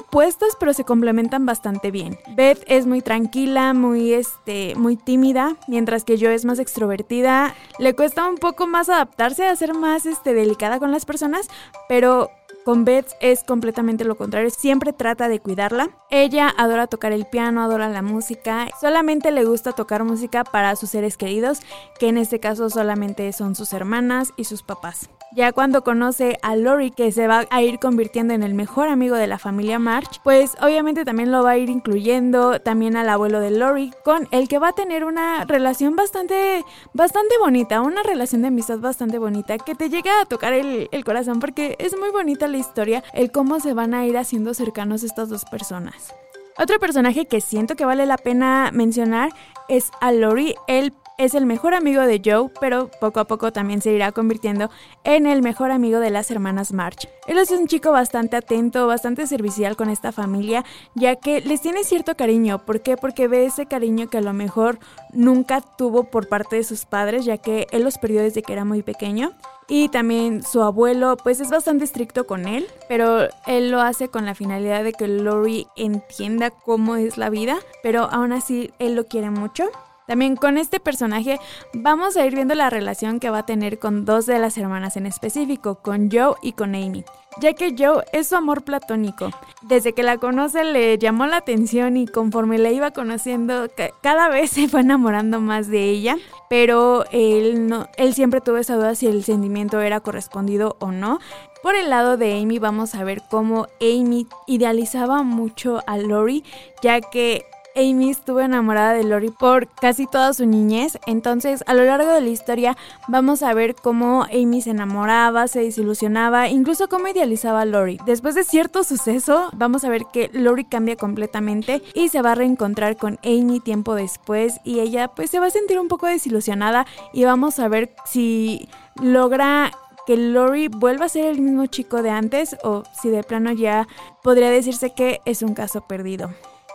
opuestos, 0.00 0.56
pero 0.58 0.74
se 0.74 0.82
complementan 0.82 1.46
bastante 1.46 1.92
bien. 1.92 2.18
Beth 2.34 2.64
es 2.66 2.84
muy 2.84 3.00
tranquila, 3.00 3.74
muy 3.74 4.12
este, 4.12 4.74
muy 4.74 4.96
tímida, 4.96 5.56
mientras 5.68 6.02
que 6.02 6.18
Joe 6.18 6.34
es 6.34 6.44
más 6.44 6.58
extrovertida. 6.58 7.54
Le 7.78 7.94
cuesta 7.94 8.26
un 8.28 8.36
poco 8.36 8.66
más 8.66 8.88
adaptarse 8.88 9.46
a 9.46 9.54
ser 9.54 9.72
más 9.72 10.04
este, 10.04 10.34
delicada 10.34 10.80
con 10.80 10.90
las 10.90 11.04
personas, 11.04 11.48
pero 11.88 12.28
con 12.64 12.84
Beth 12.84 13.12
es 13.20 13.44
completamente 13.44 14.04
lo 14.04 14.16
contrario, 14.16 14.50
siempre 14.50 14.92
trata 14.92 15.28
de 15.28 15.40
cuidarla. 15.40 15.90
Ella 16.10 16.52
adora 16.56 16.86
tocar 16.86 17.12
el 17.12 17.26
piano, 17.26 17.62
adora 17.62 17.88
la 17.88 18.02
música, 18.02 18.68
solamente 18.80 19.30
le 19.30 19.44
gusta 19.44 19.72
tocar 19.72 20.04
música 20.04 20.44
para 20.44 20.74
sus 20.76 20.90
seres 20.90 21.16
queridos, 21.16 21.60
que 21.98 22.08
en 22.08 22.18
este 22.18 22.40
caso 22.40 22.70
solamente 22.70 23.32
son 23.32 23.54
sus 23.54 23.72
hermanas 23.72 24.32
y 24.36 24.44
sus 24.44 24.62
papás. 24.62 25.10
Ya 25.34 25.50
cuando 25.50 25.82
conoce 25.82 26.38
a 26.42 26.54
Lori, 26.54 26.92
que 26.92 27.10
se 27.10 27.26
va 27.26 27.44
a 27.50 27.60
ir 27.60 27.80
convirtiendo 27.80 28.34
en 28.34 28.44
el 28.44 28.54
mejor 28.54 28.86
amigo 28.86 29.16
de 29.16 29.26
la 29.26 29.40
familia 29.40 29.80
March, 29.80 30.20
pues 30.22 30.52
obviamente 30.60 31.04
también 31.04 31.32
lo 31.32 31.42
va 31.42 31.50
a 31.50 31.58
ir 31.58 31.70
incluyendo 31.70 32.60
también 32.60 32.96
al 32.96 33.08
abuelo 33.08 33.40
de 33.40 33.50
Lori, 33.50 33.92
con 34.04 34.28
el 34.30 34.46
que 34.46 34.60
va 34.60 34.68
a 34.68 34.74
tener 34.74 35.04
una 35.04 35.44
relación 35.44 35.96
bastante, 35.96 36.64
bastante 36.92 37.34
bonita, 37.40 37.80
una 37.80 38.04
relación 38.04 38.42
de 38.42 38.48
amistad 38.48 38.78
bastante 38.78 39.18
bonita, 39.18 39.58
que 39.58 39.74
te 39.74 39.90
llega 39.90 40.20
a 40.20 40.24
tocar 40.24 40.52
el, 40.52 40.88
corazón 41.04 41.40
porque 41.40 41.74
es 41.80 41.98
muy 41.98 42.10
bonita 42.10 42.46
la 42.46 42.58
historia, 42.58 43.02
el 43.12 43.32
cómo 43.32 43.58
se 43.58 43.74
van 43.74 43.92
a 43.92 44.06
ir 44.06 44.16
haciendo 44.16 44.54
cercanos 44.54 45.02
estas 45.02 45.30
dos 45.30 45.44
personas. 45.44 46.14
Otro 46.56 46.78
personaje 46.78 47.26
que 47.26 47.40
siento 47.40 47.74
que 47.74 47.84
vale 47.84 48.06
la 48.06 48.18
pena 48.18 48.70
mencionar 48.72 49.30
es 49.68 49.90
a 50.00 50.12
Lori. 50.12 50.54
El 50.68 50.92
es 51.16 51.34
el 51.34 51.46
mejor 51.46 51.74
amigo 51.74 52.02
de 52.02 52.20
Joe, 52.24 52.50
pero 52.60 52.90
poco 53.00 53.20
a 53.20 53.24
poco 53.26 53.52
también 53.52 53.80
se 53.80 53.92
irá 53.92 54.12
convirtiendo 54.12 54.70
en 55.04 55.26
el 55.26 55.42
mejor 55.42 55.70
amigo 55.70 56.00
de 56.00 56.10
las 56.10 56.30
hermanas 56.30 56.72
March. 56.72 57.08
Él 57.26 57.38
es 57.38 57.50
un 57.50 57.66
chico 57.66 57.92
bastante 57.92 58.36
atento, 58.36 58.86
bastante 58.86 59.26
servicial 59.26 59.76
con 59.76 59.90
esta 59.90 60.12
familia, 60.12 60.64
ya 60.94 61.16
que 61.16 61.40
les 61.40 61.60
tiene 61.60 61.84
cierto 61.84 62.16
cariño. 62.16 62.64
¿Por 62.64 62.82
qué? 62.82 62.96
Porque 62.96 63.28
ve 63.28 63.46
ese 63.46 63.66
cariño 63.66 64.08
que 64.08 64.18
a 64.18 64.22
lo 64.22 64.32
mejor 64.32 64.78
nunca 65.12 65.60
tuvo 65.60 66.04
por 66.04 66.28
parte 66.28 66.56
de 66.56 66.64
sus 66.64 66.84
padres, 66.84 67.24
ya 67.24 67.38
que 67.38 67.66
él 67.70 67.84
los 67.84 67.98
perdió 67.98 68.22
desde 68.22 68.42
que 68.42 68.52
era 68.52 68.64
muy 68.64 68.82
pequeño. 68.82 69.32
Y 69.68 69.88
también 69.88 70.42
su 70.42 70.62
abuelo, 70.62 71.16
pues 71.16 71.40
es 71.40 71.48
bastante 71.48 71.84
estricto 71.84 72.26
con 72.26 72.46
él, 72.46 72.66
pero 72.88 73.28
él 73.46 73.70
lo 73.70 73.80
hace 73.80 74.08
con 74.08 74.26
la 74.26 74.34
finalidad 74.34 74.84
de 74.84 74.92
que 74.92 75.08
Lori 75.08 75.66
entienda 75.76 76.50
cómo 76.50 76.96
es 76.96 77.16
la 77.16 77.30
vida, 77.30 77.56
pero 77.82 78.02
aún 78.10 78.32
así 78.32 78.72
él 78.78 78.94
lo 78.94 79.06
quiere 79.06 79.30
mucho. 79.30 79.70
También 80.06 80.36
con 80.36 80.58
este 80.58 80.80
personaje 80.80 81.38
vamos 81.72 82.16
a 82.16 82.26
ir 82.26 82.34
viendo 82.34 82.54
la 82.54 82.68
relación 82.68 83.20
que 83.20 83.30
va 83.30 83.38
a 83.38 83.46
tener 83.46 83.78
con 83.78 84.04
dos 84.04 84.26
de 84.26 84.38
las 84.38 84.58
hermanas 84.58 84.96
en 84.96 85.06
específico, 85.06 85.76
con 85.76 86.10
Joe 86.10 86.34
y 86.42 86.52
con 86.52 86.74
Amy, 86.74 87.04
ya 87.40 87.54
que 87.54 87.74
Joe 87.76 88.04
es 88.12 88.28
su 88.28 88.36
amor 88.36 88.64
platónico. 88.64 89.30
Desde 89.62 89.94
que 89.94 90.02
la 90.02 90.18
conoce 90.18 90.64
le 90.64 90.98
llamó 90.98 91.26
la 91.26 91.38
atención 91.38 91.96
y 91.96 92.06
conforme 92.06 92.58
la 92.58 92.70
iba 92.70 92.90
conociendo 92.90 93.68
cada 94.02 94.28
vez 94.28 94.50
se 94.50 94.68
fue 94.68 94.80
enamorando 94.80 95.40
más 95.40 95.68
de 95.68 95.88
ella, 95.88 96.16
pero 96.50 97.04
él, 97.10 97.66
no, 97.66 97.88
él 97.96 98.12
siempre 98.12 98.42
tuvo 98.42 98.58
esa 98.58 98.76
duda 98.76 98.94
si 98.94 99.06
el 99.06 99.24
sentimiento 99.24 99.80
era 99.80 100.00
correspondido 100.00 100.76
o 100.80 100.92
no. 100.92 101.18
Por 101.62 101.76
el 101.76 101.88
lado 101.88 102.18
de 102.18 102.38
Amy 102.38 102.58
vamos 102.58 102.94
a 102.94 103.04
ver 103.04 103.22
cómo 103.30 103.68
Amy 103.80 104.26
idealizaba 104.46 105.22
mucho 105.22 105.80
a 105.86 105.96
Lori, 105.96 106.44
ya 106.82 107.00
que 107.00 107.46
Amy 107.76 108.10
estuvo 108.10 108.40
enamorada 108.40 108.92
de 108.92 109.02
Lori 109.02 109.30
por 109.30 109.68
casi 109.68 110.06
toda 110.06 110.32
su 110.32 110.46
niñez, 110.46 110.98
entonces 111.06 111.64
a 111.66 111.74
lo 111.74 111.84
largo 111.84 112.12
de 112.12 112.20
la 112.20 112.28
historia 112.28 112.76
vamos 113.08 113.42
a 113.42 113.52
ver 113.52 113.74
cómo 113.74 114.24
Amy 114.24 114.62
se 114.62 114.70
enamoraba, 114.70 115.48
se 115.48 115.60
desilusionaba, 115.60 116.48
incluso 116.48 116.88
cómo 116.88 117.08
idealizaba 117.08 117.62
a 117.62 117.64
Lori. 117.64 117.98
Después 118.06 118.36
de 118.36 118.44
cierto 118.44 118.84
suceso, 118.84 119.50
vamos 119.54 119.84
a 119.84 119.88
ver 119.88 120.04
que 120.12 120.30
Lori 120.32 120.64
cambia 120.64 120.96
completamente 120.96 121.82
y 121.94 122.10
se 122.10 122.22
va 122.22 122.32
a 122.32 122.36
reencontrar 122.36 122.96
con 122.96 123.18
Amy 123.24 123.58
tiempo 123.60 123.94
después 123.94 124.60
y 124.62 124.78
ella 124.78 125.08
pues 125.08 125.30
se 125.30 125.40
va 125.40 125.46
a 125.46 125.50
sentir 125.50 125.80
un 125.80 125.88
poco 125.88 126.06
desilusionada 126.06 126.86
y 127.12 127.24
vamos 127.24 127.58
a 127.58 127.68
ver 127.68 127.94
si 128.04 128.68
logra 129.02 129.72
que 130.06 130.16
Lori 130.16 130.68
vuelva 130.68 131.06
a 131.06 131.08
ser 131.08 131.24
el 131.24 131.40
mismo 131.40 131.66
chico 131.66 132.02
de 132.02 132.10
antes 132.10 132.56
o 132.62 132.84
si 133.00 133.08
de 133.08 133.24
plano 133.24 133.52
ya 133.52 133.88
podría 134.22 134.50
decirse 134.50 134.92
que 134.94 135.20
es 135.24 135.42
un 135.42 135.54
caso 135.54 135.80
perdido. 135.80 136.30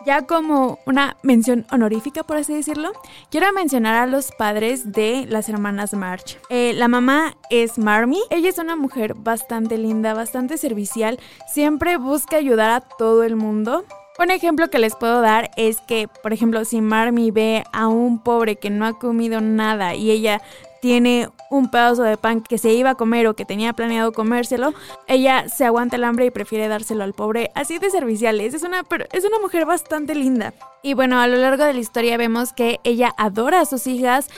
Ya 0.05 0.21
como 0.25 0.79
una 0.85 1.17
mención 1.23 1.65
honorífica, 1.71 2.23
por 2.23 2.37
así 2.37 2.53
decirlo, 2.53 2.91
quiero 3.29 3.51
mencionar 3.51 3.95
a 3.95 4.05
los 4.05 4.31
padres 4.31 4.93
de 4.93 5.25
las 5.27 5.49
hermanas 5.49 5.93
March. 5.93 6.37
Eh, 6.49 6.73
la 6.73 6.87
mamá 6.87 7.35
es 7.49 7.77
Marmy. 7.77 8.19
Ella 8.29 8.49
es 8.49 8.59
una 8.59 8.75
mujer 8.75 9.13
bastante 9.13 9.77
linda, 9.77 10.13
bastante 10.13 10.57
servicial. 10.57 11.19
Siempre 11.51 11.97
busca 11.97 12.37
ayudar 12.37 12.69
a 12.69 12.81
todo 12.81 13.23
el 13.23 13.35
mundo. 13.35 13.83
Un 14.19 14.31
ejemplo 14.31 14.69
que 14.69 14.79
les 14.79 14.95
puedo 14.95 15.21
dar 15.21 15.51
es 15.55 15.79
que, 15.81 16.09
por 16.21 16.33
ejemplo, 16.33 16.65
si 16.65 16.81
Marmy 16.81 17.31
ve 17.31 17.63
a 17.71 17.87
un 17.87 18.19
pobre 18.19 18.57
que 18.57 18.69
no 18.69 18.85
ha 18.85 18.99
comido 18.99 19.39
nada 19.39 19.95
y 19.95 20.11
ella 20.11 20.41
tiene 20.81 21.29
un 21.49 21.69
pedazo 21.71 22.03
de 22.03 22.17
pan 22.17 22.41
que 22.41 22.57
se 22.57 22.73
iba 22.73 22.91
a 22.91 22.95
comer 22.95 23.27
o 23.27 23.35
que 23.35 23.45
tenía 23.45 23.73
planeado 23.73 24.11
comérselo, 24.11 24.73
ella 25.07 25.49
se 25.49 25.65
aguanta 25.65 25.95
el 25.95 26.03
hambre 26.03 26.25
y 26.25 26.31
prefiere 26.31 26.67
dárselo 26.67 27.03
al 27.03 27.13
pobre. 27.13 27.51
Así 27.55 27.79
de 27.79 27.89
serviciales. 27.89 28.53
Es 28.53 28.63
una, 28.63 28.83
es 29.11 29.25
una 29.25 29.39
mujer 29.39 29.65
bastante 29.65 30.15
linda. 30.15 30.53
Y 30.81 30.93
bueno, 30.93 31.19
a 31.19 31.27
lo 31.27 31.37
largo 31.37 31.63
de 31.63 31.73
la 31.73 31.79
historia 31.79 32.17
vemos 32.17 32.53
que 32.53 32.79
ella 32.83 33.13
adora 33.17 33.61
a 33.61 33.65
sus 33.65 33.87
hijas, 33.87 34.29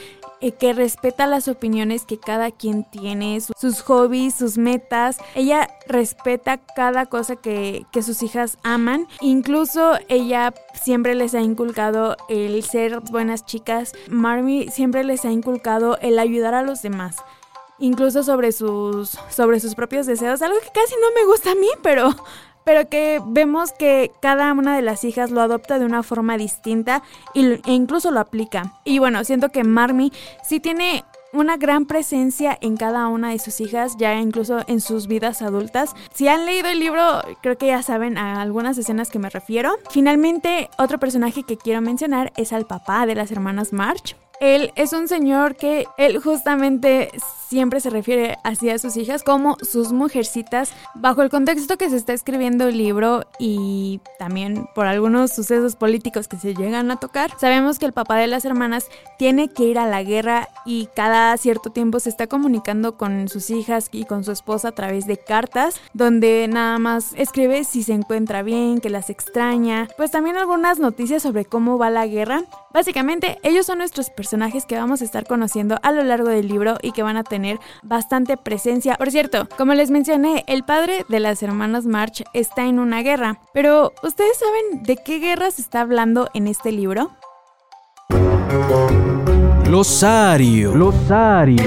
eh, 0.42 0.52
que 0.52 0.74
respeta 0.74 1.28
las 1.28 1.48
opiniones 1.48 2.06
que 2.06 2.20
cada 2.20 2.52
quien 2.52 2.84
tiene, 2.84 3.40
sus 3.42 3.82
hobbies, 3.82 4.36
sus 4.36 4.58
metas. 4.58 5.18
Ella 5.36 5.70
respeta 5.88 6.58
cada 6.58 7.06
cosa 7.06 7.36
que, 7.36 7.86
que 7.92 8.02
sus 8.02 8.24
hijas 8.24 8.58
aman. 8.64 9.08
Incluso 9.22 9.94
ella 10.10 10.54
siempre 10.74 11.16
les 11.16 11.36
ha 11.36 11.42
inculcado 11.42 12.18
el 12.30 12.64
ser 12.64 13.00
buenas 13.00 13.46
chicas. 13.46 13.94
Marmy 14.10 14.68
siempre 14.70 15.04
les 15.04 15.26
ha 15.26 15.32
inculcado 15.32 15.98
el 16.00 16.20
ayudar 16.20 16.54
a 16.54 16.64
los 16.64 16.82
demás 16.82 17.18
incluso 17.82 18.22
sobre 18.24 18.52
sus 18.52 19.18
sobre 19.30 19.60
sus 19.60 19.76
propios 19.76 20.06
deseos, 20.06 20.42
algo 20.42 20.60
que 20.60 20.70
casi 20.72 20.94
no 21.02 21.12
me 21.16 21.26
gusta 21.26 21.52
a 21.52 21.56
mí, 21.56 21.68
pero 21.82 22.16
pero 22.64 22.90
que 22.90 23.22
vemos 23.26 23.72
que 23.72 24.12
cada 24.22 24.52
una 24.54 24.76
de 24.76 24.82
las 24.82 25.04
hijas 25.04 25.32
lo 25.32 25.42
adopta 25.42 25.80
de 25.80 25.86
una 25.86 26.04
forma 26.04 26.38
distinta 26.38 27.04
e 27.34 27.60
incluso 27.66 28.12
lo 28.12 28.20
aplica. 28.20 28.74
Y 28.84 29.00
bueno, 29.00 29.24
siento 29.24 29.50
que 29.50 29.64
Marmy 29.64 30.12
sí 30.44 30.60
tiene 30.60 31.04
una 31.34 31.58
gran 31.58 31.86
presencia 31.86 32.58
en 32.62 32.76
cada 32.78 33.08
una 33.08 33.32
de 33.32 33.40
sus 33.40 33.62
hijas, 33.62 33.96
ya 33.98 34.16
incluso 34.16 34.60
en 34.68 34.82
sus 34.82 35.08
vidas 35.08 35.42
adultas. 35.42 35.96
Si 36.14 36.28
han 36.28 36.46
leído 36.46 36.68
el 36.70 36.80
libro, 36.80 37.22
creo 37.42 37.58
que 37.58 37.68
ya 37.68 37.82
saben 37.84 38.18
a 38.18 38.42
algunas 38.42 38.78
escenas 38.78 39.10
que 39.10 39.20
me 39.20 39.30
refiero. 39.30 39.78
Finalmente, 39.90 40.70
otro 40.78 41.00
personaje 41.00 41.44
que 41.44 41.58
quiero 41.58 41.82
mencionar 41.82 42.34
es 42.36 42.52
al 42.54 42.66
papá 42.66 43.06
de 43.06 43.16
las 43.16 43.32
hermanas 43.32 43.72
March. 43.72 44.16
Él 44.42 44.74
es 44.76 44.92
un 44.92 45.08
señor 45.08 45.56
que 45.56 45.86
él 46.00 46.18
justamente 46.18 47.12
siempre 47.48 47.80
se 47.80 47.92
refiere 47.92 48.40
así 48.44 48.72
a 48.72 48.80
sus 48.80 48.98
hijas 48.98 49.22
como 49.22 49.56
sus 49.62 49.92
mujercitas, 49.92 50.74
bajo 50.96 51.22
el 51.22 51.30
contexto 51.30 51.78
que 51.78 51.92
se 51.92 51.98
está 51.98 52.14
escribiendo 52.14 52.68
el 52.68 52.76
libro 52.76 53.24
y 53.38 54.02
también 54.18 54.68
por 54.74 54.88
algunos 54.88 55.32
sucesos 55.32 55.76
políticos 55.76 56.28
que 56.28 56.38
se 56.38 56.56
llegan 56.56 56.90
a 56.90 56.96
tocar. 56.96 57.30
Sabemos 57.40 57.78
que 57.78 57.86
el 57.86 57.94
papá 57.94 58.16
de 58.16 58.26
las 58.26 58.44
hermanas 58.44 58.88
tiene 59.20 59.50
que 59.50 59.66
ir 59.66 59.78
a 59.78 59.86
la 59.86 60.02
guerra 60.02 60.48
y 60.66 60.88
cada 60.96 61.38
cierto 61.38 61.70
tiempo 61.70 62.00
se 62.00 62.10
está 62.10 62.26
comunicando 62.26 62.98
con 62.98 63.28
sus 63.28 63.52
hijas 63.52 63.90
y 63.92 64.06
con 64.06 64.24
su 64.24 64.32
esposa 64.32 64.70
a 64.70 64.72
través 64.72 65.06
de 65.06 65.18
cartas, 65.18 65.80
donde 65.94 66.48
nada 66.48 66.80
más 66.80 67.14
escribe 67.16 67.64
si 67.64 67.84
se 67.84 67.94
encuentra 67.94 68.42
bien, 68.42 68.80
que 68.80 68.90
las 68.90 69.12
extraña, 69.12 69.88
pues 69.98 70.10
también 70.10 70.38
algunas 70.38 70.80
noticias 70.80 71.22
sobre 71.22 71.46
cómo 71.46 71.78
va 71.78 71.92
la 71.92 72.08
guerra. 72.08 72.42
Básicamente, 72.74 73.38
ellos 73.44 73.66
son 73.66 73.80
nuestros 73.80 74.10
personajes 74.10 74.66
que 74.66 74.78
vamos 74.78 75.02
a 75.02 75.06
estar 75.06 75.26
conociendo 75.26 75.78
a 75.84 75.92
lo 75.92 76.04
largo 76.04 76.30
del 76.30 76.48
libro 76.48 76.78
y 76.82 76.94
que 76.94 77.04
van 77.04 77.18
a 77.18 77.24
tener 77.24 77.60
bastante 77.84 78.38
presencia. 78.38 78.96
Por 78.96 79.12
cierto, 79.12 79.48
como 79.58 79.74
les 79.74 79.92
mencioné, 79.92 80.46
el 80.48 80.64
padre 80.64 81.06
de 81.10 81.20
las 81.20 81.44
hermanas 81.44 81.86
March 81.86 82.24
está 82.34 82.66
en 82.66 82.80
una 82.80 83.02
guerra, 83.02 83.40
pero 83.54 83.92
¿ustedes 84.04 84.38
saben 84.38 84.84
de 84.84 84.98
qué 84.98 85.20
guerra 85.20 85.52
se 85.52 85.62
está 85.62 85.82
hablando 85.82 86.30
en 86.34 86.48
este 86.48 86.72
libro? 86.72 87.12
Losario. 89.70 90.76
Losario. 90.76 91.64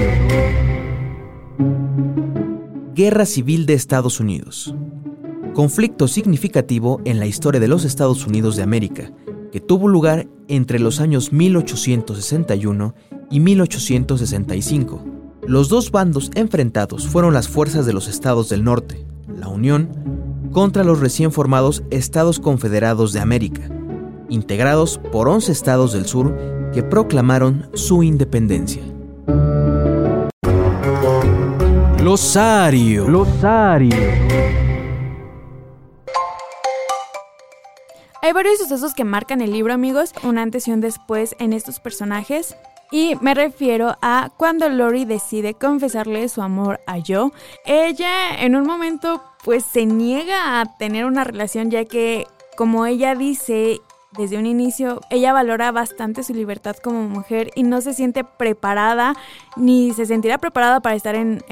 Guerra 2.94 3.26
Civil 3.26 3.66
de 3.66 3.74
Estados 3.74 4.20
Unidos. 4.20 4.74
Conflicto 5.52 6.08
significativo 6.08 7.00
en 7.04 7.18
la 7.18 7.26
historia 7.26 7.60
de 7.60 7.68
los 7.68 7.84
Estados 7.84 8.26
Unidos 8.26 8.56
de 8.56 8.62
América 8.62 9.10
que 9.54 9.60
tuvo 9.60 9.86
lugar 9.86 10.26
entre 10.48 10.80
los 10.80 10.98
años 10.98 11.32
1861 11.32 12.92
y 13.30 13.38
1865. 13.38 15.04
Los 15.46 15.68
dos 15.68 15.92
bandos 15.92 16.32
enfrentados 16.34 17.06
fueron 17.06 17.34
las 17.34 17.46
fuerzas 17.46 17.86
de 17.86 17.92
los 17.92 18.08
estados 18.08 18.48
del 18.48 18.64
norte, 18.64 19.06
la 19.28 19.46
Unión, 19.46 19.90
contra 20.50 20.82
los 20.82 20.98
recién 20.98 21.30
formados 21.30 21.84
Estados 21.92 22.40
Confederados 22.40 23.12
de 23.12 23.20
América, 23.20 23.70
integrados 24.28 24.98
por 25.12 25.28
11 25.28 25.52
estados 25.52 25.92
del 25.92 26.06
sur 26.06 26.36
que 26.72 26.82
proclamaron 26.82 27.70
su 27.74 28.02
independencia. 28.02 28.82
Losario. 32.02 33.08
Losario. 33.08 33.94
Hay 38.24 38.32
varios 38.32 38.56
sucesos 38.56 38.94
que 38.94 39.04
marcan 39.04 39.42
el 39.42 39.52
libro, 39.52 39.74
amigos, 39.74 40.14
un 40.22 40.38
antes 40.38 40.66
y 40.66 40.72
un 40.72 40.80
después 40.80 41.36
en 41.40 41.52
estos 41.52 41.78
personajes. 41.78 42.56
Y 42.90 43.16
me 43.20 43.34
refiero 43.34 43.98
a 44.00 44.30
cuando 44.38 44.66
Lori 44.70 45.04
decide 45.04 45.52
confesarle 45.52 46.30
su 46.30 46.40
amor 46.40 46.80
a 46.86 47.00
Joe. 47.06 47.32
Ella 47.66 48.34
en 48.38 48.56
un 48.56 48.66
momento 48.66 49.22
pues 49.44 49.62
se 49.62 49.84
niega 49.84 50.58
a 50.58 50.78
tener 50.78 51.04
una 51.04 51.24
relación 51.24 51.70
ya 51.70 51.84
que 51.84 52.26
como 52.56 52.86
ella 52.86 53.14
dice 53.14 53.82
desde 54.16 54.38
un 54.38 54.46
inicio, 54.46 55.00
ella 55.10 55.32
valora 55.32 55.72
bastante 55.72 56.22
su 56.22 56.34
libertad 56.34 56.76
como 56.76 57.08
mujer 57.08 57.50
y 57.54 57.62
no 57.62 57.80
se 57.80 57.94
siente 57.94 58.24
preparada 58.24 59.14
ni 59.56 59.92
se 59.92 60.06
sentirá 60.06 60.38
preparada 60.38 60.80
para 60.80 60.94
estar 60.94 61.14
en, 61.14 61.42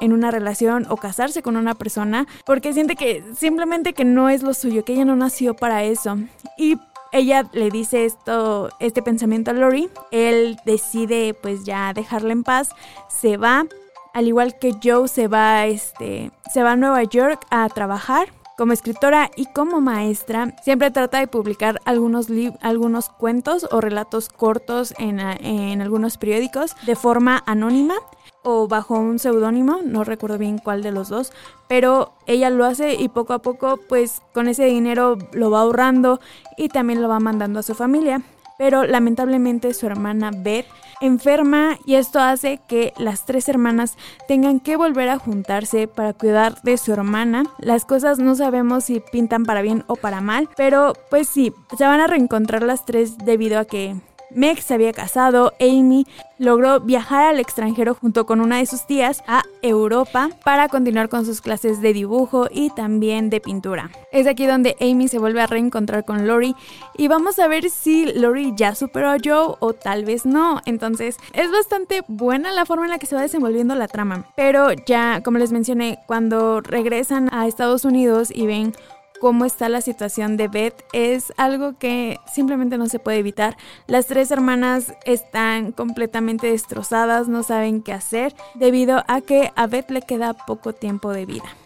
una 0.00 0.30
relación 0.30 0.86
o 0.88 0.96
casarse 0.96 1.42
con 1.42 1.56
una 1.56 1.74
persona 1.74 2.26
porque 2.44 2.72
siente 2.72 2.96
que 2.96 3.22
simplemente 3.36 3.92
que 3.92 4.04
no 4.04 4.28
es 4.30 4.42
lo 4.42 4.54
suyo, 4.54 4.84
que 4.84 4.94
ella 4.94 5.04
no 5.04 5.16
nació 5.16 5.54
para 5.54 5.84
eso. 5.84 6.16
Y 6.56 6.76
ella 7.12 7.48
le 7.52 7.70
dice 7.70 8.04
esto, 8.04 8.70
este 8.80 9.02
pensamiento 9.02 9.50
a 9.50 9.54
Lori, 9.54 9.88
él 10.10 10.58
decide 10.64 11.34
pues 11.34 11.64
ya 11.64 11.92
dejarla 11.92 12.32
en 12.32 12.44
paz, 12.44 12.70
se 13.08 13.36
va, 13.36 13.66
al 14.14 14.26
igual 14.26 14.58
que 14.58 14.74
Joe 14.82 15.08
se 15.08 15.28
va, 15.28 15.66
este, 15.66 16.30
se 16.52 16.62
va 16.62 16.72
a 16.72 16.76
Nueva 16.76 17.02
York 17.04 17.44
a 17.50 17.68
trabajar 17.68 18.28
Como 18.56 18.72
escritora 18.72 19.30
y 19.36 19.44
como 19.46 19.82
maestra, 19.82 20.56
siempre 20.62 20.90
trata 20.90 21.18
de 21.18 21.26
publicar 21.26 21.82
algunos, 21.84 22.28
algunos 22.62 23.10
cuentos 23.10 23.68
o 23.70 23.82
relatos 23.82 24.30
cortos 24.30 24.94
en, 24.96 25.20
en 25.20 25.82
algunos 25.82 26.16
periódicos 26.16 26.74
de 26.86 26.96
forma 26.96 27.42
anónima 27.46 27.96
o 28.42 28.66
bajo 28.66 28.94
un 28.94 29.18
seudónimo, 29.18 29.80
no 29.84 30.04
recuerdo 30.04 30.38
bien 30.38 30.56
cuál 30.56 30.82
de 30.82 30.92
los 30.92 31.10
dos, 31.10 31.32
pero 31.68 32.12
ella 32.26 32.48
lo 32.48 32.64
hace 32.64 32.94
y 32.94 33.08
poco 33.08 33.34
a 33.34 33.40
poco 33.40 33.78
pues 33.88 34.22
con 34.32 34.48
ese 34.48 34.64
dinero 34.64 35.18
lo 35.32 35.50
va 35.50 35.60
ahorrando 35.60 36.20
y 36.56 36.68
también 36.68 37.02
lo 37.02 37.08
va 37.08 37.20
mandando 37.20 37.60
a 37.60 37.62
su 37.62 37.74
familia. 37.74 38.22
Pero 38.58 38.86
lamentablemente 38.86 39.74
su 39.74 39.86
hermana 39.86 40.30
Beth 40.34 40.66
enferma 41.00 41.78
y 41.84 41.94
esto 41.94 42.20
hace 42.20 42.58
que 42.66 42.92
las 42.96 43.26
tres 43.26 43.48
hermanas 43.48 43.96
tengan 44.28 44.60
que 44.60 44.76
volver 44.76 45.08
a 45.08 45.18
juntarse 45.18 45.88
para 45.88 46.12
cuidar 46.12 46.60
de 46.62 46.78
su 46.78 46.92
hermana. 46.92 47.44
Las 47.58 47.84
cosas 47.84 48.18
no 48.18 48.34
sabemos 48.34 48.84
si 48.84 49.00
pintan 49.00 49.44
para 49.44 49.62
bien 49.62 49.84
o 49.86 49.96
para 49.96 50.20
mal, 50.20 50.48
pero 50.56 50.94
pues 51.10 51.28
sí, 51.28 51.52
se 51.76 51.84
van 51.84 52.00
a 52.00 52.06
reencontrar 52.06 52.62
las 52.62 52.84
tres 52.84 53.18
debido 53.18 53.58
a 53.58 53.64
que 53.66 53.96
Meg 54.30 54.60
se 54.60 54.74
había 54.74 54.92
casado, 54.92 55.52
Amy 55.60 56.06
logró 56.38 56.80
viajar 56.80 57.24
al 57.24 57.40
extranjero 57.40 57.94
junto 57.94 58.26
con 58.26 58.40
una 58.40 58.58
de 58.58 58.66
sus 58.66 58.86
tías 58.86 59.22
a 59.26 59.42
Europa 59.62 60.28
para 60.44 60.68
continuar 60.68 61.08
con 61.08 61.24
sus 61.24 61.40
clases 61.40 61.80
de 61.80 61.92
dibujo 61.92 62.48
y 62.50 62.70
también 62.70 63.30
de 63.30 63.40
pintura. 63.40 63.90
Es 64.12 64.26
aquí 64.26 64.46
donde 64.46 64.76
Amy 64.80 65.08
se 65.08 65.18
vuelve 65.18 65.40
a 65.40 65.46
reencontrar 65.46 66.04
con 66.04 66.26
Lori 66.26 66.54
y 66.96 67.08
vamos 67.08 67.38
a 67.38 67.48
ver 67.48 67.70
si 67.70 68.06
Lori 68.12 68.52
ya 68.56 68.74
superó 68.74 69.10
a 69.10 69.16
Joe 69.22 69.56
o 69.60 69.72
tal 69.72 70.04
vez 70.04 70.26
no. 70.26 70.60
Entonces 70.66 71.16
es 71.32 71.50
bastante 71.50 72.02
buena 72.08 72.52
la 72.52 72.66
forma 72.66 72.84
en 72.84 72.90
la 72.90 72.98
que 72.98 73.06
se 73.06 73.14
va 73.14 73.22
desenvolviendo 73.22 73.74
la 73.74 73.88
trama. 73.88 74.26
Pero 74.36 74.72
ya, 74.86 75.22
como 75.22 75.38
les 75.38 75.52
mencioné, 75.52 75.98
cuando 76.06 76.60
regresan 76.60 77.32
a 77.32 77.46
Estados 77.46 77.84
Unidos 77.84 78.30
y 78.34 78.46
ven 78.46 78.74
cómo 79.20 79.44
está 79.44 79.68
la 79.68 79.80
situación 79.80 80.36
de 80.36 80.48
Beth 80.48 80.84
es 80.92 81.32
algo 81.36 81.78
que 81.78 82.18
simplemente 82.32 82.78
no 82.78 82.86
se 82.86 82.98
puede 82.98 83.18
evitar. 83.18 83.56
Las 83.86 84.06
tres 84.06 84.30
hermanas 84.30 84.94
están 85.04 85.72
completamente 85.72 86.48
destrozadas, 86.48 87.28
no 87.28 87.42
saben 87.42 87.82
qué 87.82 87.92
hacer 87.92 88.34
debido 88.54 89.04
a 89.08 89.20
que 89.20 89.52
a 89.56 89.66
Beth 89.66 89.90
le 89.90 90.02
queda 90.02 90.34
poco 90.34 90.72
tiempo 90.72 91.12
de 91.12 91.26
vida. 91.26 91.56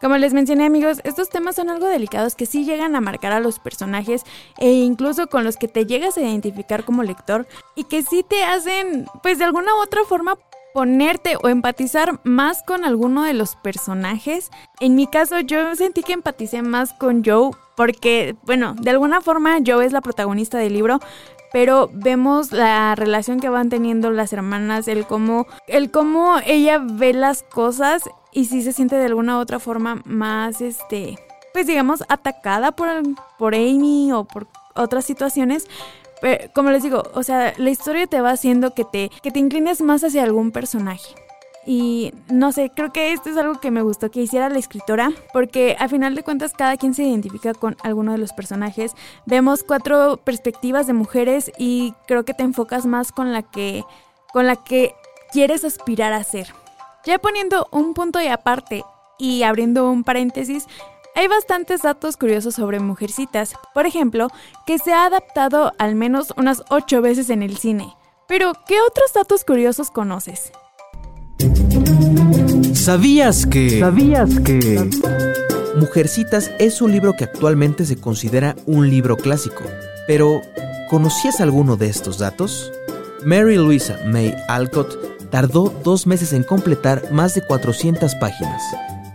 Como 0.00 0.16
les 0.16 0.32
mencioné 0.32 0.64
amigos, 0.64 1.00
estos 1.02 1.28
temas 1.28 1.56
son 1.56 1.70
algo 1.70 1.86
delicados 1.86 2.36
que 2.36 2.46
sí 2.46 2.64
llegan 2.64 2.94
a 2.94 3.00
marcar 3.00 3.32
a 3.32 3.40
los 3.40 3.58
personajes 3.58 4.22
e 4.58 4.70
incluso 4.70 5.26
con 5.26 5.42
los 5.42 5.56
que 5.56 5.66
te 5.66 5.86
llegas 5.86 6.16
a 6.16 6.20
identificar 6.20 6.84
como 6.84 7.02
lector 7.02 7.48
y 7.74 7.82
que 7.82 8.02
sí 8.02 8.24
te 8.28 8.44
hacen 8.44 9.06
pues 9.24 9.38
de 9.38 9.44
alguna 9.44 9.74
u 9.74 9.78
otra 9.82 10.04
forma 10.04 10.36
ponerte 10.78 11.34
o 11.42 11.48
empatizar 11.48 12.20
más 12.22 12.62
con 12.62 12.84
alguno 12.84 13.24
de 13.24 13.34
los 13.34 13.56
personajes. 13.56 14.52
En 14.78 14.94
mi 14.94 15.08
caso 15.08 15.40
yo 15.40 15.74
sentí 15.74 16.04
que 16.04 16.12
empaticé 16.12 16.62
más 16.62 16.92
con 16.92 17.24
Joe 17.24 17.50
porque, 17.76 18.36
bueno, 18.44 18.76
de 18.78 18.90
alguna 18.90 19.20
forma 19.20 19.58
Joe 19.66 19.84
es 19.84 19.90
la 19.90 20.02
protagonista 20.02 20.56
del 20.56 20.74
libro, 20.74 21.00
pero 21.52 21.90
vemos 21.92 22.52
la 22.52 22.94
relación 22.94 23.40
que 23.40 23.48
van 23.48 23.70
teniendo 23.70 24.12
las 24.12 24.32
hermanas, 24.32 24.86
el 24.86 25.04
cómo, 25.04 25.48
el 25.66 25.90
cómo 25.90 26.36
ella 26.46 26.78
ve 26.80 27.12
las 27.12 27.42
cosas 27.42 28.08
y 28.32 28.44
si 28.44 28.62
se 28.62 28.72
siente 28.72 28.94
de 28.94 29.06
alguna 29.06 29.36
u 29.36 29.40
otra 29.40 29.58
forma 29.58 30.00
más, 30.04 30.60
este, 30.60 31.18
pues 31.52 31.66
digamos, 31.66 32.04
atacada 32.08 32.70
por, 32.70 32.88
por 33.36 33.56
Amy 33.56 34.12
o 34.12 34.22
por 34.22 34.46
otras 34.76 35.04
situaciones, 35.04 35.66
como 36.52 36.70
les 36.70 36.82
digo, 36.82 37.02
o 37.14 37.22
sea, 37.22 37.54
la 37.56 37.70
historia 37.70 38.06
te 38.06 38.20
va 38.20 38.30
haciendo 38.30 38.74
que 38.74 38.84
te, 38.84 39.10
que 39.22 39.30
te 39.30 39.38
inclines 39.38 39.80
más 39.82 40.02
hacia 40.04 40.22
algún 40.22 40.50
personaje. 40.50 41.14
Y 41.70 42.14
no 42.32 42.50
sé, 42.50 42.70
creo 42.74 42.94
que 42.94 43.12
esto 43.12 43.28
es 43.28 43.36
algo 43.36 43.60
que 43.60 43.70
me 43.70 43.82
gustó 43.82 44.10
que 44.10 44.22
hiciera 44.22 44.48
la 44.48 44.58
escritora, 44.58 45.10
porque 45.34 45.76
a 45.78 45.86
final 45.88 46.14
de 46.14 46.22
cuentas 46.22 46.54
cada 46.54 46.78
quien 46.78 46.94
se 46.94 47.02
identifica 47.02 47.52
con 47.52 47.76
alguno 47.82 48.12
de 48.12 48.18
los 48.18 48.32
personajes. 48.32 48.94
Vemos 49.26 49.64
cuatro 49.64 50.16
perspectivas 50.16 50.86
de 50.86 50.94
mujeres 50.94 51.52
y 51.58 51.92
creo 52.06 52.24
que 52.24 52.32
te 52.32 52.42
enfocas 52.42 52.86
más 52.86 53.12
con 53.12 53.34
la 53.34 53.42
que, 53.42 53.84
con 54.32 54.46
la 54.46 54.56
que 54.56 54.94
quieres 55.30 55.62
aspirar 55.62 56.14
a 56.14 56.24
ser. 56.24 56.54
Ya 57.04 57.18
poniendo 57.18 57.68
un 57.70 57.92
punto 57.92 58.18
y 58.18 58.28
aparte 58.28 58.82
y 59.18 59.42
abriendo 59.42 59.90
un 59.90 60.04
paréntesis, 60.04 60.66
hay 61.18 61.26
bastantes 61.26 61.82
datos 61.82 62.16
curiosos 62.16 62.54
sobre 62.54 62.78
Mujercitas, 62.78 63.54
por 63.74 63.86
ejemplo, 63.86 64.28
que 64.68 64.78
se 64.78 64.92
ha 64.92 65.04
adaptado 65.04 65.72
al 65.76 65.96
menos 65.96 66.32
unas 66.36 66.62
8 66.70 67.02
veces 67.02 67.28
en 67.30 67.42
el 67.42 67.58
cine. 67.58 67.92
Pero, 68.28 68.52
¿qué 68.68 68.76
otros 68.80 69.12
datos 69.12 69.44
curiosos 69.44 69.90
conoces? 69.90 70.52
¿Sabías 72.72 73.46
que... 73.46 73.80
¿Sabías 73.80 74.38
que... 74.38 74.88
Mujercitas 75.74 76.52
es 76.60 76.80
un 76.80 76.92
libro 76.92 77.14
que 77.14 77.24
actualmente 77.24 77.84
se 77.84 78.00
considera 78.00 78.54
un 78.66 78.88
libro 78.88 79.16
clásico, 79.16 79.64
pero 80.06 80.40
¿conocías 80.88 81.40
alguno 81.40 81.76
de 81.76 81.88
estos 81.88 82.18
datos? 82.18 82.70
Mary 83.24 83.56
Louisa 83.56 83.98
May 84.06 84.36
Alcott 84.46 85.30
tardó 85.30 85.74
dos 85.82 86.06
meses 86.06 86.32
en 86.32 86.44
completar 86.44 87.10
más 87.10 87.34
de 87.34 87.42
400 87.42 88.14
páginas 88.14 88.62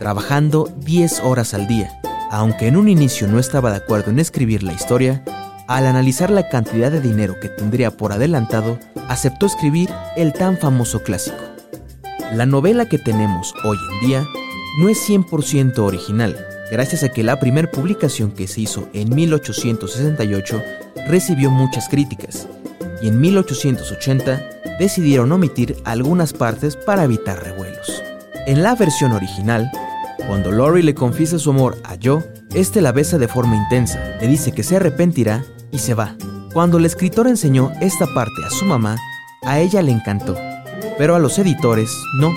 trabajando 0.03 0.69
10 0.79 1.21
horas 1.21 1.53
al 1.53 1.65
día. 1.65 1.97
Aunque 2.29 2.67
en 2.67 2.75
un 2.75 2.89
inicio 2.89 3.25
no 3.25 3.39
estaba 3.39 3.71
de 3.71 3.77
acuerdo 3.77 4.11
en 4.11 4.19
escribir 4.19 4.61
la 4.61 4.73
historia, 4.73 5.23
al 5.69 5.85
analizar 5.85 6.29
la 6.29 6.49
cantidad 6.49 6.91
de 6.91 6.99
dinero 6.99 7.39
que 7.39 7.47
tendría 7.47 7.89
por 7.89 8.11
adelantado, 8.11 8.77
aceptó 9.07 9.45
escribir 9.45 9.89
el 10.17 10.33
tan 10.33 10.57
famoso 10.57 11.03
clásico. 11.03 11.37
La 12.33 12.45
novela 12.45 12.89
que 12.89 12.97
tenemos 12.97 13.53
hoy 13.63 13.77
en 13.93 14.07
día 14.07 14.27
no 14.77 14.89
es 14.89 15.09
100% 15.09 15.79
original, 15.79 16.37
gracias 16.69 17.03
a 17.03 17.09
que 17.09 17.23
la 17.23 17.39
primera 17.39 17.71
publicación 17.71 18.31
que 18.31 18.49
se 18.49 18.59
hizo 18.59 18.89
en 18.91 19.15
1868 19.15 20.61
recibió 21.07 21.49
muchas 21.49 21.87
críticas, 21.87 22.49
y 23.01 23.07
en 23.07 23.21
1880 23.21 24.49
decidieron 24.79 25.31
omitir 25.31 25.77
algunas 25.85 26.33
partes 26.33 26.75
para 26.75 27.05
evitar 27.05 27.41
revuelos. 27.41 28.03
En 28.45 28.63
la 28.63 28.75
versión 28.75 29.13
original, 29.13 29.71
cuando 30.27 30.51
Lori 30.51 30.81
le 30.81 30.95
confiesa 30.95 31.39
su 31.39 31.51
amor 31.51 31.77
a 31.83 31.95
Joe, 32.01 32.23
este 32.53 32.81
la 32.81 32.91
besa 32.91 33.17
de 33.17 33.27
forma 33.27 33.55
intensa, 33.55 33.99
le 34.21 34.27
dice 34.27 34.51
que 34.51 34.63
se 34.63 34.77
arrepentirá 34.77 35.43
y 35.71 35.79
se 35.79 35.93
va. 35.93 36.15
Cuando 36.53 36.77
el 36.77 36.85
escritor 36.85 37.27
enseñó 37.27 37.71
esta 37.81 38.05
parte 38.13 38.43
a 38.45 38.49
su 38.49 38.65
mamá, 38.65 38.97
a 39.43 39.59
ella 39.59 39.81
le 39.81 39.91
encantó, 39.91 40.37
pero 40.97 41.15
a 41.15 41.19
los 41.19 41.37
editores 41.39 41.89
no, 42.19 42.31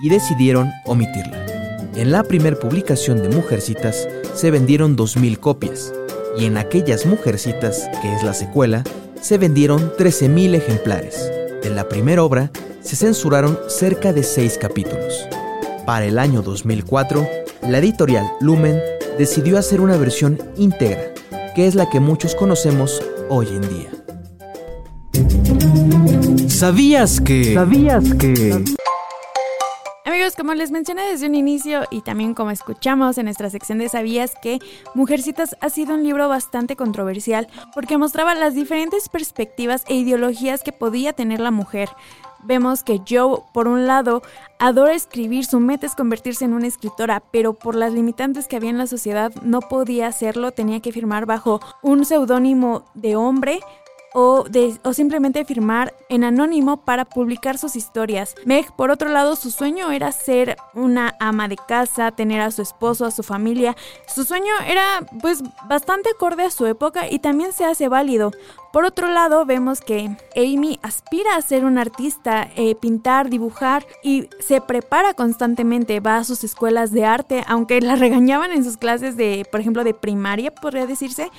y 0.00 0.08
decidieron 0.08 0.70
omitirla. 0.86 1.46
En 1.94 2.12
la 2.12 2.22
primera 2.22 2.56
publicación 2.56 3.22
de 3.22 3.28
Mujercitas 3.28 4.08
se 4.34 4.50
vendieron 4.50 4.96
2.000 4.96 5.38
copias, 5.38 5.92
y 6.38 6.46
en 6.46 6.56
aquellas 6.56 7.04
Mujercitas, 7.06 7.90
que 8.00 8.14
es 8.14 8.22
la 8.22 8.32
secuela, 8.32 8.84
se 9.20 9.36
vendieron 9.36 9.92
13.000 9.98 10.54
ejemplares. 10.54 11.30
De 11.62 11.70
la 11.70 11.88
primera 11.88 12.22
obra 12.22 12.50
se 12.80 12.96
censuraron 12.96 13.58
cerca 13.68 14.12
de 14.12 14.22
6 14.22 14.58
capítulos. 14.58 15.28
Para 15.90 16.06
el 16.06 16.20
año 16.20 16.40
2004, 16.40 17.28
la 17.62 17.78
editorial 17.78 18.24
Lumen 18.40 18.80
decidió 19.18 19.58
hacer 19.58 19.80
una 19.80 19.96
versión 19.96 20.38
íntegra, 20.56 21.00
que 21.56 21.66
es 21.66 21.74
la 21.74 21.90
que 21.90 21.98
muchos 21.98 22.36
conocemos 22.36 23.02
hoy 23.28 23.48
en 23.48 23.62
día. 23.62 23.90
¿Sabías 26.48 27.20
que... 27.20 27.54
¿Sabías 27.54 28.04
que... 28.14 28.64
Como 30.40 30.54
les 30.54 30.70
mencioné 30.70 31.02
desde 31.02 31.26
un 31.26 31.34
inicio 31.34 31.82
y 31.90 32.00
también 32.00 32.32
como 32.32 32.50
escuchamos 32.50 33.18
en 33.18 33.26
nuestra 33.26 33.50
sección 33.50 33.76
de 33.76 33.90
Sabías 33.90 34.32
que 34.40 34.58
Mujercitas 34.94 35.54
ha 35.60 35.68
sido 35.68 35.92
un 35.92 36.02
libro 36.02 36.30
bastante 36.30 36.76
controversial 36.76 37.46
porque 37.74 37.98
mostraba 37.98 38.34
las 38.34 38.54
diferentes 38.54 39.10
perspectivas 39.10 39.84
e 39.86 39.96
ideologías 39.96 40.62
que 40.62 40.72
podía 40.72 41.12
tener 41.12 41.40
la 41.40 41.50
mujer, 41.50 41.90
vemos 42.42 42.82
que 42.82 43.02
Joe, 43.06 43.42
por 43.52 43.68
un 43.68 43.86
lado, 43.86 44.22
adora 44.58 44.94
escribir, 44.94 45.44
su 45.44 45.60
meta 45.60 45.86
es 45.86 45.94
convertirse 45.94 46.44
en 46.44 46.54
una 46.54 46.66
escritora, 46.66 47.22
pero 47.30 47.52
por 47.52 47.74
las 47.74 47.92
limitantes 47.92 48.48
que 48.48 48.56
había 48.56 48.70
en 48.70 48.78
la 48.78 48.86
sociedad 48.86 49.32
no 49.42 49.60
podía 49.60 50.06
hacerlo, 50.06 50.52
tenía 50.52 50.80
que 50.80 50.92
firmar 50.92 51.26
bajo 51.26 51.60
un 51.82 52.04
seudónimo 52.04 52.84
de 52.94 53.16
hombre 53.16 53.60
o, 54.14 54.44
o 54.82 54.92
simplemente 54.92 55.44
firmar 55.44 55.94
en 56.08 56.24
anónimo 56.24 56.84
para 56.84 57.04
publicar 57.04 57.58
sus 57.58 57.76
historias. 57.76 58.34
Meg, 58.44 58.72
por 58.72 58.90
otro 58.90 59.08
lado, 59.08 59.36
su 59.36 59.50
sueño 59.50 59.90
era 59.90 60.12
ser 60.12 60.56
una 60.74 61.14
ama 61.20 61.48
de 61.48 61.56
casa, 61.56 62.10
tener 62.10 62.40
a 62.40 62.50
su 62.50 62.62
esposo, 62.62 63.06
a 63.06 63.10
su 63.10 63.22
familia. 63.22 63.76
Su 64.06 64.24
sueño 64.24 64.52
era 64.66 64.82
pues 65.20 65.42
bastante 65.68 66.10
acorde 66.10 66.44
a 66.44 66.50
su 66.50 66.66
época 66.66 67.08
y 67.08 67.18
también 67.20 67.52
se 67.52 67.64
hace 67.64 67.88
válido. 67.88 68.32
Por 68.72 68.84
otro 68.84 69.08
lado, 69.08 69.44
vemos 69.46 69.80
que 69.80 70.16
Amy 70.36 70.78
aspira 70.82 71.34
a 71.34 71.42
ser 71.42 71.64
una 71.64 71.80
artista, 71.80 72.48
eh, 72.54 72.76
pintar, 72.76 73.28
dibujar 73.28 73.84
y 74.02 74.28
se 74.38 74.60
prepara 74.60 75.14
constantemente, 75.14 75.98
va 75.98 76.18
a 76.18 76.24
sus 76.24 76.44
escuelas 76.44 76.92
de 76.92 77.04
arte, 77.04 77.44
aunque 77.48 77.80
la 77.80 77.96
regañaban 77.96 78.52
en 78.52 78.64
sus 78.64 78.76
clases 78.76 79.16
de, 79.16 79.44
por 79.50 79.60
ejemplo, 79.60 79.82
de 79.82 79.94
primaria, 79.94 80.52
podría 80.52 80.86
decirse 80.86 81.30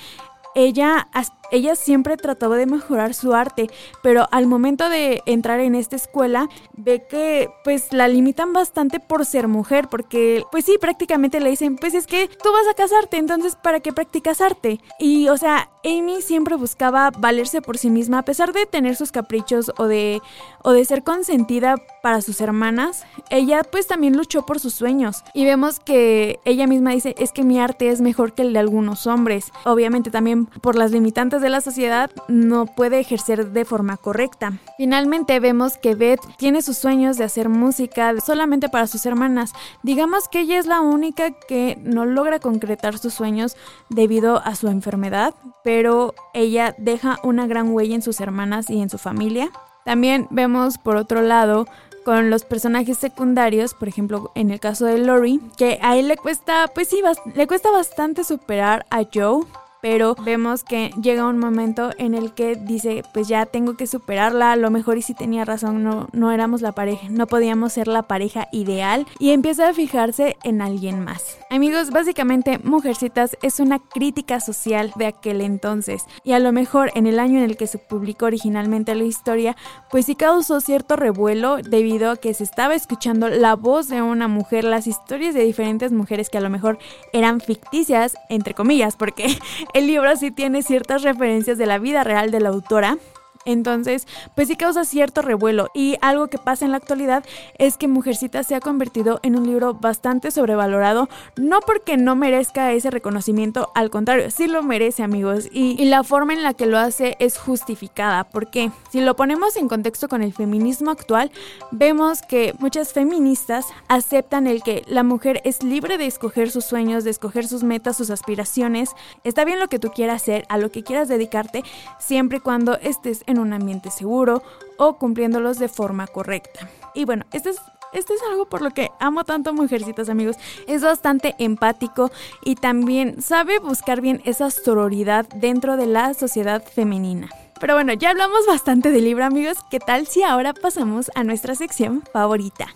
ella 0.54 1.08
ella 1.52 1.76
siempre 1.76 2.16
trató 2.16 2.50
de 2.50 2.66
mejorar 2.66 3.14
su 3.14 3.34
arte, 3.34 3.70
pero 4.02 4.26
al 4.32 4.46
momento 4.46 4.88
de 4.88 5.22
entrar 5.26 5.60
en 5.60 5.76
esta 5.76 5.94
escuela 5.94 6.48
ve 6.72 7.06
que 7.08 7.50
pues 7.62 7.92
la 7.92 8.08
limitan 8.08 8.52
bastante 8.52 8.98
por 8.98 9.24
ser 9.24 9.46
mujer, 9.46 9.88
porque 9.88 10.42
pues 10.50 10.64
sí, 10.64 10.76
prácticamente 10.80 11.38
le 11.38 11.50
dicen, 11.50 11.76
pues 11.76 11.94
es 11.94 12.06
que 12.06 12.28
tú 12.28 12.50
vas 12.52 12.66
a 12.68 12.74
casarte, 12.74 13.18
entonces 13.18 13.54
¿para 13.54 13.80
qué 13.80 13.92
practicas 13.92 14.40
arte? 14.40 14.80
Y 14.98 15.28
o 15.28 15.36
sea, 15.36 15.70
Amy 15.84 16.22
siempre 16.22 16.56
buscaba 16.56 17.10
valerse 17.10 17.60
por 17.60 17.76
sí 17.76 17.90
misma 17.90 18.18
a 18.18 18.24
pesar 18.24 18.52
de 18.52 18.66
tener 18.66 18.96
sus 18.96 19.12
caprichos 19.12 19.72
o 19.76 19.86
de 19.86 20.22
o 20.62 20.72
de 20.72 20.84
ser 20.84 21.02
consentida 21.02 21.76
para 22.02 22.22
sus 22.22 22.40
hermanas, 22.40 23.04
ella 23.30 23.62
pues 23.62 23.86
también 23.86 24.16
luchó 24.16 24.46
por 24.46 24.58
sus 24.58 24.74
sueños 24.74 25.22
y 25.34 25.44
vemos 25.44 25.80
que 25.80 26.40
ella 26.44 26.66
misma 26.66 26.92
dice 26.92 27.14
es 27.18 27.32
que 27.32 27.42
mi 27.42 27.60
arte 27.60 27.90
es 27.90 28.00
mejor 28.00 28.32
que 28.32 28.42
el 28.42 28.52
de 28.52 28.60
algunos 28.60 29.06
hombres. 29.06 29.52
Obviamente 29.64 30.10
también 30.10 30.46
por 30.46 30.76
las 30.76 30.92
limitantes 30.92 31.41
de 31.42 31.50
la 31.50 31.60
sociedad 31.60 32.10
no 32.28 32.66
puede 32.66 33.00
ejercer 33.00 33.50
de 33.50 33.64
forma 33.64 33.96
correcta. 33.96 34.54
Finalmente 34.78 35.38
vemos 35.40 35.76
que 35.76 35.94
Beth 35.94 36.20
tiene 36.38 36.62
sus 36.62 36.78
sueños 36.78 37.18
de 37.18 37.24
hacer 37.24 37.48
música 37.48 38.14
solamente 38.20 38.68
para 38.68 38.86
sus 38.86 39.04
hermanas. 39.04 39.52
Digamos 39.82 40.28
que 40.28 40.40
ella 40.40 40.58
es 40.58 40.66
la 40.66 40.80
única 40.80 41.32
que 41.32 41.78
no 41.82 42.06
logra 42.06 42.38
concretar 42.38 42.98
sus 42.98 43.12
sueños 43.12 43.56
debido 43.90 44.38
a 44.38 44.54
su 44.54 44.68
enfermedad, 44.68 45.34
pero 45.62 46.14
ella 46.32 46.74
deja 46.78 47.18
una 47.22 47.46
gran 47.46 47.70
huella 47.72 47.94
en 47.94 48.02
sus 48.02 48.20
hermanas 48.20 48.70
y 48.70 48.80
en 48.80 48.88
su 48.88 48.98
familia. 48.98 49.50
También 49.84 50.28
vemos 50.30 50.78
por 50.78 50.96
otro 50.96 51.22
lado 51.22 51.66
con 52.04 52.30
los 52.30 52.44
personajes 52.44 52.98
secundarios, 52.98 53.74
por 53.74 53.88
ejemplo, 53.88 54.32
en 54.34 54.50
el 54.50 54.60
caso 54.60 54.86
de 54.86 54.98
Lori, 54.98 55.40
que 55.56 55.78
a 55.82 55.96
él 55.96 56.08
le 56.08 56.16
cuesta, 56.16 56.68
pues 56.74 56.88
sí, 56.88 57.00
le 57.34 57.46
cuesta 57.46 57.70
bastante 57.70 58.24
superar 58.24 58.86
a 58.90 59.02
Joe, 59.12 59.44
pero 59.82 60.14
vemos 60.14 60.62
que 60.62 60.92
llega 61.02 61.26
un 61.26 61.38
momento 61.38 61.90
en 61.98 62.14
el 62.14 62.32
que 62.32 62.54
dice, 62.54 63.02
pues 63.12 63.26
ya 63.26 63.46
tengo 63.46 63.76
que 63.76 63.88
superarla, 63.88 64.52
a 64.52 64.56
lo 64.56 64.70
mejor 64.70 64.96
y 64.96 65.02
si 65.02 65.12
tenía 65.12 65.44
razón, 65.44 65.82
no, 65.82 66.08
no 66.12 66.30
éramos 66.30 66.62
la 66.62 66.70
pareja, 66.70 67.08
no 67.10 67.26
podíamos 67.26 67.72
ser 67.72 67.88
la 67.88 68.02
pareja 68.02 68.46
ideal 68.52 69.06
y 69.18 69.30
empieza 69.30 69.68
a 69.68 69.74
fijarse 69.74 70.36
en 70.44 70.62
alguien 70.62 71.02
más. 71.02 71.36
Amigos, 71.50 71.90
básicamente 71.90 72.60
Mujercitas 72.62 73.36
es 73.42 73.58
una 73.58 73.80
crítica 73.80 74.38
social 74.38 74.92
de 74.94 75.06
aquel 75.06 75.40
entonces 75.40 76.04
y 76.22 76.32
a 76.32 76.38
lo 76.38 76.52
mejor 76.52 76.92
en 76.94 77.08
el 77.08 77.18
año 77.18 77.38
en 77.38 77.44
el 77.44 77.56
que 77.56 77.66
se 77.66 77.78
publicó 77.78 78.26
originalmente 78.26 78.94
la 78.94 79.04
historia, 79.04 79.56
pues 79.90 80.06
sí 80.06 80.14
causó 80.14 80.60
cierto 80.60 80.94
revuelo 80.94 81.56
debido 81.56 82.12
a 82.12 82.16
que 82.16 82.34
se 82.34 82.44
estaba 82.44 82.76
escuchando 82.76 83.28
la 83.28 83.56
voz 83.56 83.88
de 83.88 84.00
una 84.00 84.28
mujer, 84.28 84.62
las 84.62 84.86
historias 84.86 85.34
de 85.34 85.42
diferentes 85.42 85.90
mujeres 85.90 86.30
que 86.30 86.38
a 86.38 86.40
lo 86.40 86.50
mejor 86.50 86.78
eran 87.12 87.40
ficticias, 87.40 88.14
entre 88.28 88.54
comillas, 88.54 88.94
porque 88.94 89.36
el 89.74 89.86
libro 89.86 90.14
sí 90.16 90.30
tiene 90.30 90.62
ciertas 90.62 91.02
referencias 91.02 91.58
de 91.58 91.66
la 91.66 91.78
vida 91.78 92.04
real 92.04 92.30
de 92.30 92.40
la 92.40 92.50
autora, 92.50 92.98
entonces, 93.44 94.06
pues 94.34 94.48
sí 94.48 94.56
causa 94.56 94.84
cierto 94.84 95.22
revuelo. 95.22 95.68
Y 95.74 95.96
algo 96.00 96.28
que 96.28 96.38
pasa 96.38 96.64
en 96.64 96.70
la 96.72 96.76
actualidad 96.76 97.24
es 97.58 97.76
que 97.76 97.88
Mujercita 97.88 98.42
se 98.42 98.54
ha 98.54 98.60
convertido 98.60 99.20
en 99.22 99.36
un 99.36 99.46
libro 99.46 99.74
bastante 99.74 100.30
sobrevalorado, 100.30 101.08
no 101.36 101.60
porque 101.60 101.96
no 101.96 102.16
merezca 102.16 102.72
ese 102.72 102.90
reconocimiento, 102.90 103.70
al 103.74 103.90
contrario, 103.90 104.30
sí 104.30 104.46
lo 104.46 104.62
merece 104.62 105.02
amigos. 105.02 105.48
Y, 105.52 105.82
la 105.92 106.04
forma 106.04 106.32
en 106.32 106.42
la 106.42 106.54
que 106.54 106.66
lo 106.66 106.78
hace 106.78 107.16
es 107.18 107.36
justificada, 107.36 108.24
porque 108.24 108.70
si 108.90 109.00
lo 109.00 109.16
ponemos 109.16 109.56
en 109.56 109.68
contexto 109.68 110.08
con 110.08 110.22
el 110.22 110.32
feminismo 110.32 110.90
actual, 110.90 111.30
vemos 111.70 112.22
que 112.22 112.54
muchas 112.60 112.92
feministas 112.92 113.66
aceptan 113.88 114.46
el 114.46 114.62
que 114.62 114.84
la 114.86 115.02
mujer 115.02 115.42
es 115.44 115.62
libre 115.62 115.98
de 115.98 116.06
escoger 116.06 116.50
sus 116.50 116.64
sueños, 116.64 117.04
de 117.04 117.10
escoger 117.10 117.46
sus 117.46 117.62
metas, 117.62 117.96
sus 117.96 118.10
aspiraciones, 118.10 118.90
está 119.24 119.44
bien 119.44 119.58
lo 119.58 119.68
que 119.68 119.78
tú 119.78 119.90
quieras 119.90 120.22
hacer, 120.22 120.46
a 120.48 120.56
lo 120.56 120.70
que 120.70 120.82
quieras 120.82 121.08
dedicarte, 121.08 121.62
siempre 121.98 122.38
y 122.38 122.40
cuando 122.40 122.78
estés 122.78 123.24
en 123.26 123.31
un 123.38 123.52
ambiente 123.52 123.90
seguro 123.90 124.42
o 124.78 124.96
cumpliéndolos 124.98 125.58
de 125.58 125.68
forma 125.68 126.06
correcta. 126.06 126.68
Y 126.94 127.04
bueno, 127.04 127.24
esto 127.32 127.50
es 127.50 127.60
esto 127.92 128.14
es 128.14 128.22
algo 128.22 128.46
por 128.46 128.62
lo 128.62 128.70
que 128.70 128.90
amo 129.00 129.24
tanto 129.24 129.50
a 129.50 129.52
Mujercitas, 129.52 130.08
amigos. 130.08 130.36
Es 130.66 130.82
bastante 130.82 131.34
empático 131.38 132.10
y 132.42 132.54
también 132.54 133.20
sabe 133.20 133.58
buscar 133.58 134.00
bien 134.00 134.22
esa 134.24 134.50
sororidad 134.50 135.28
dentro 135.36 135.76
de 135.76 135.86
la 135.86 136.14
sociedad 136.14 136.64
femenina. 136.64 137.28
Pero 137.60 137.74
bueno, 137.74 137.92
ya 137.92 138.10
hablamos 138.10 138.46
bastante 138.46 138.90
del 138.90 139.04
libro, 139.04 139.24
amigos. 139.24 139.58
¿Qué 139.70 139.78
tal 139.78 140.06
si 140.06 140.22
ahora 140.22 140.54
pasamos 140.54 141.10
a 141.14 141.22
nuestra 141.22 141.54
sección 141.54 142.02
favorita? 142.12 142.66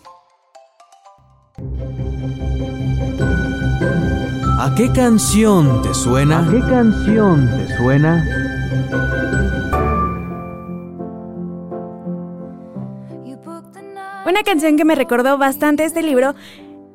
¿A 4.59 4.75
qué 4.77 4.93
canción 4.93 5.83
te 5.83 5.95
suena? 5.95 6.41
¿A 6.41 6.51
qué 6.51 6.61
canción 6.61 7.49
te 7.57 7.77
suena? 7.77 8.25
Una 14.27 14.43
canción 14.43 14.77
que 14.77 14.85
me 14.85 14.97
recordó 14.97 15.39
bastante 15.39 15.85
este 15.85 16.03
libro 16.03 16.35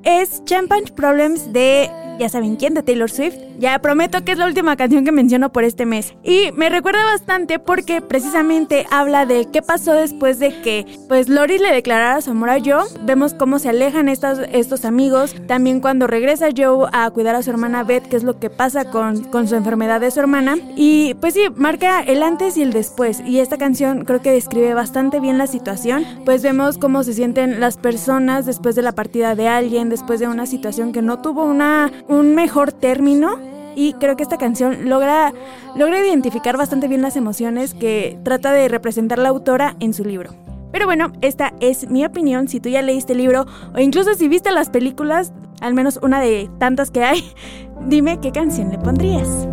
es 0.04 0.44
Champagne 0.44 0.92
Problems 0.94 1.54
de 1.54 1.90
ya 2.22 2.30
saben 2.30 2.56
quién, 2.56 2.76
de 2.76 2.84
Taylor 2.84 3.10
Swift. 3.10 3.36
Ya 3.58 3.80
prometo 3.80 4.24
que 4.24 4.32
es 4.32 4.38
la 4.38 4.46
última 4.46 4.76
canción 4.76 5.04
que 5.04 5.12
menciono 5.12 5.52
por 5.52 5.64
este 5.64 5.88
mes. 5.88 6.14
Y 6.24 6.52
me 6.54 6.70
recuerda 6.70 7.04
bastante 7.04 7.58
porque 7.58 8.00
precisamente 8.00 8.86
habla 8.92 9.26
de 9.26 9.48
qué 9.52 9.64
pasó 9.64 9.94
después 9.94 10.38
de 10.38 10.62
que 10.62 10.86
pues 11.08 11.30
Lori 11.30 11.58
le 11.58 11.74
declarara 11.74 12.22
su 12.22 12.32
amor 12.32 12.52
a 12.52 12.60
Joe. 12.60 12.86
Vemos 13.04 13.34
cómo 13.34 13.58
se 13.58 13.70
alejan 13.70 14.08
estos, 14.08 14.86
amigos. 14.86 15.36
También 15.48 15.80
cuando 15.80 16.06
regresa 16.06 16.50
Joe 16.56 16.90
a 16.94 17.10
cuidar 17.10 17.36
a 17.36 17.42
su 17.42 17.50
hermana 17.50 17.84
Beth, 17.84 18.08
qué 18.08 18.18
es 18.18 18.24
lo 18.24 18.40
que 18.40 18.52
pasa 18.52 18.86
con, 18.86 19.24
con 19.26 19.48
su 19.48 19.56
enfermedad 19.56 20.00
de 20.00 20.12
su 20.12 20.20
hermana. 20.20 20.58
Y 20.76 21.16
pues 21.16 21.34
sí, 21.34 21.42
marca 21.56 22.02
el 22.02 22.22
antes 22.22 22.56
y 22.58 22.62
el 22.62 22.72
después. 22.72 23.22
Y 23.26 23.40
esta 23.40 23.58
canción 23.58 24.06
creo 24.06 24.22
que 24.22 24.32
describe 24.32 24.76
bastante 24.76 25.20
bien 25.20 25.40
la 25.40 25.48
situación. 25.48 26.06
Pues 26.24 26.44
vemos 26.44 26.78
cómo 26.78 27.04
se 27.04 27.14
sienten 27.14 27.60
las 27.60 27.78
personas 27.78 28.46
después 28.46 28.76
de 28.76 28.84
la 28.84 28.92
partida 28.92 29.34
de 29.34 29.48
alguien, 29.48 29.90
después 29.90 30.20
de 30.20 30.28
una 30.28 30.46
situación 30.46 30.92
que 30.92 31.02
no 31.02 31.20
tuvo 31.20 31.46
una, 31.46 31.92
un 32.12 32.36
mejor 32.36 32.74
término 32.74 33.40
y 33.74 33.94
creo 33.94 34.18
que 34.18 34.24
esta 34.24 34.38
canción 34.38 34.90
logra, 34.90 35.34
logra 35.78 36.06
identificar 36.06 36.58
bastante 36.58 36.90
bien 36.90 37.02
las 37.02 37.16
emociones 37.16 37.74
que 37.74 38.20
trata 38.24 38.52
de 38.52 38.68
representar 38.68 39.18
la 39.18 39.30
autora 39.30 39.78
en 39.80 39.94
su 39.94 40.04
libro. 40.04 40.32
Pero 40.74 40.86
bueno, 40.86 41.14
esta 41.22 41.54
es 41.62 41.90
mi 41.90 42.04
opinión. 42.04 42.50
Si 42.50 42.60
tú 42.60 42.68
ya 42.68 42.82
leíste 42.82 43.14
el 43.14 43.20
libro 43.20 43.46
o 43.74 43.80
incluso 43.80 44.14
si 44.14 44.28
viste 44.28 44.52
las 44.52 44.70
películas, 44.70 45.32
al 45.62 45.74
menos 45.74 46.00
una 46.02 46.20
de 46.20 46.50
tantas 46.60 46.92
que 46.92 47.04
hay, 47.04 47.24
dime 47.88 48.20
qué 48.20 48.34
canción 48.34 48.72
le 48.72 48.78
pondrías. 48.78 49.48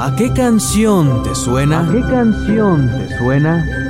¿A 0.00 0.16
qué 0.16 0.32
canción 0.32 1.22
te 1.22 1.32
suena? 1.36 1.88
¿A 1.88 1.92
qué 1.92 2.00
canción 2.00 2.90
te 2.90 3.16
suena? 3.18 3.81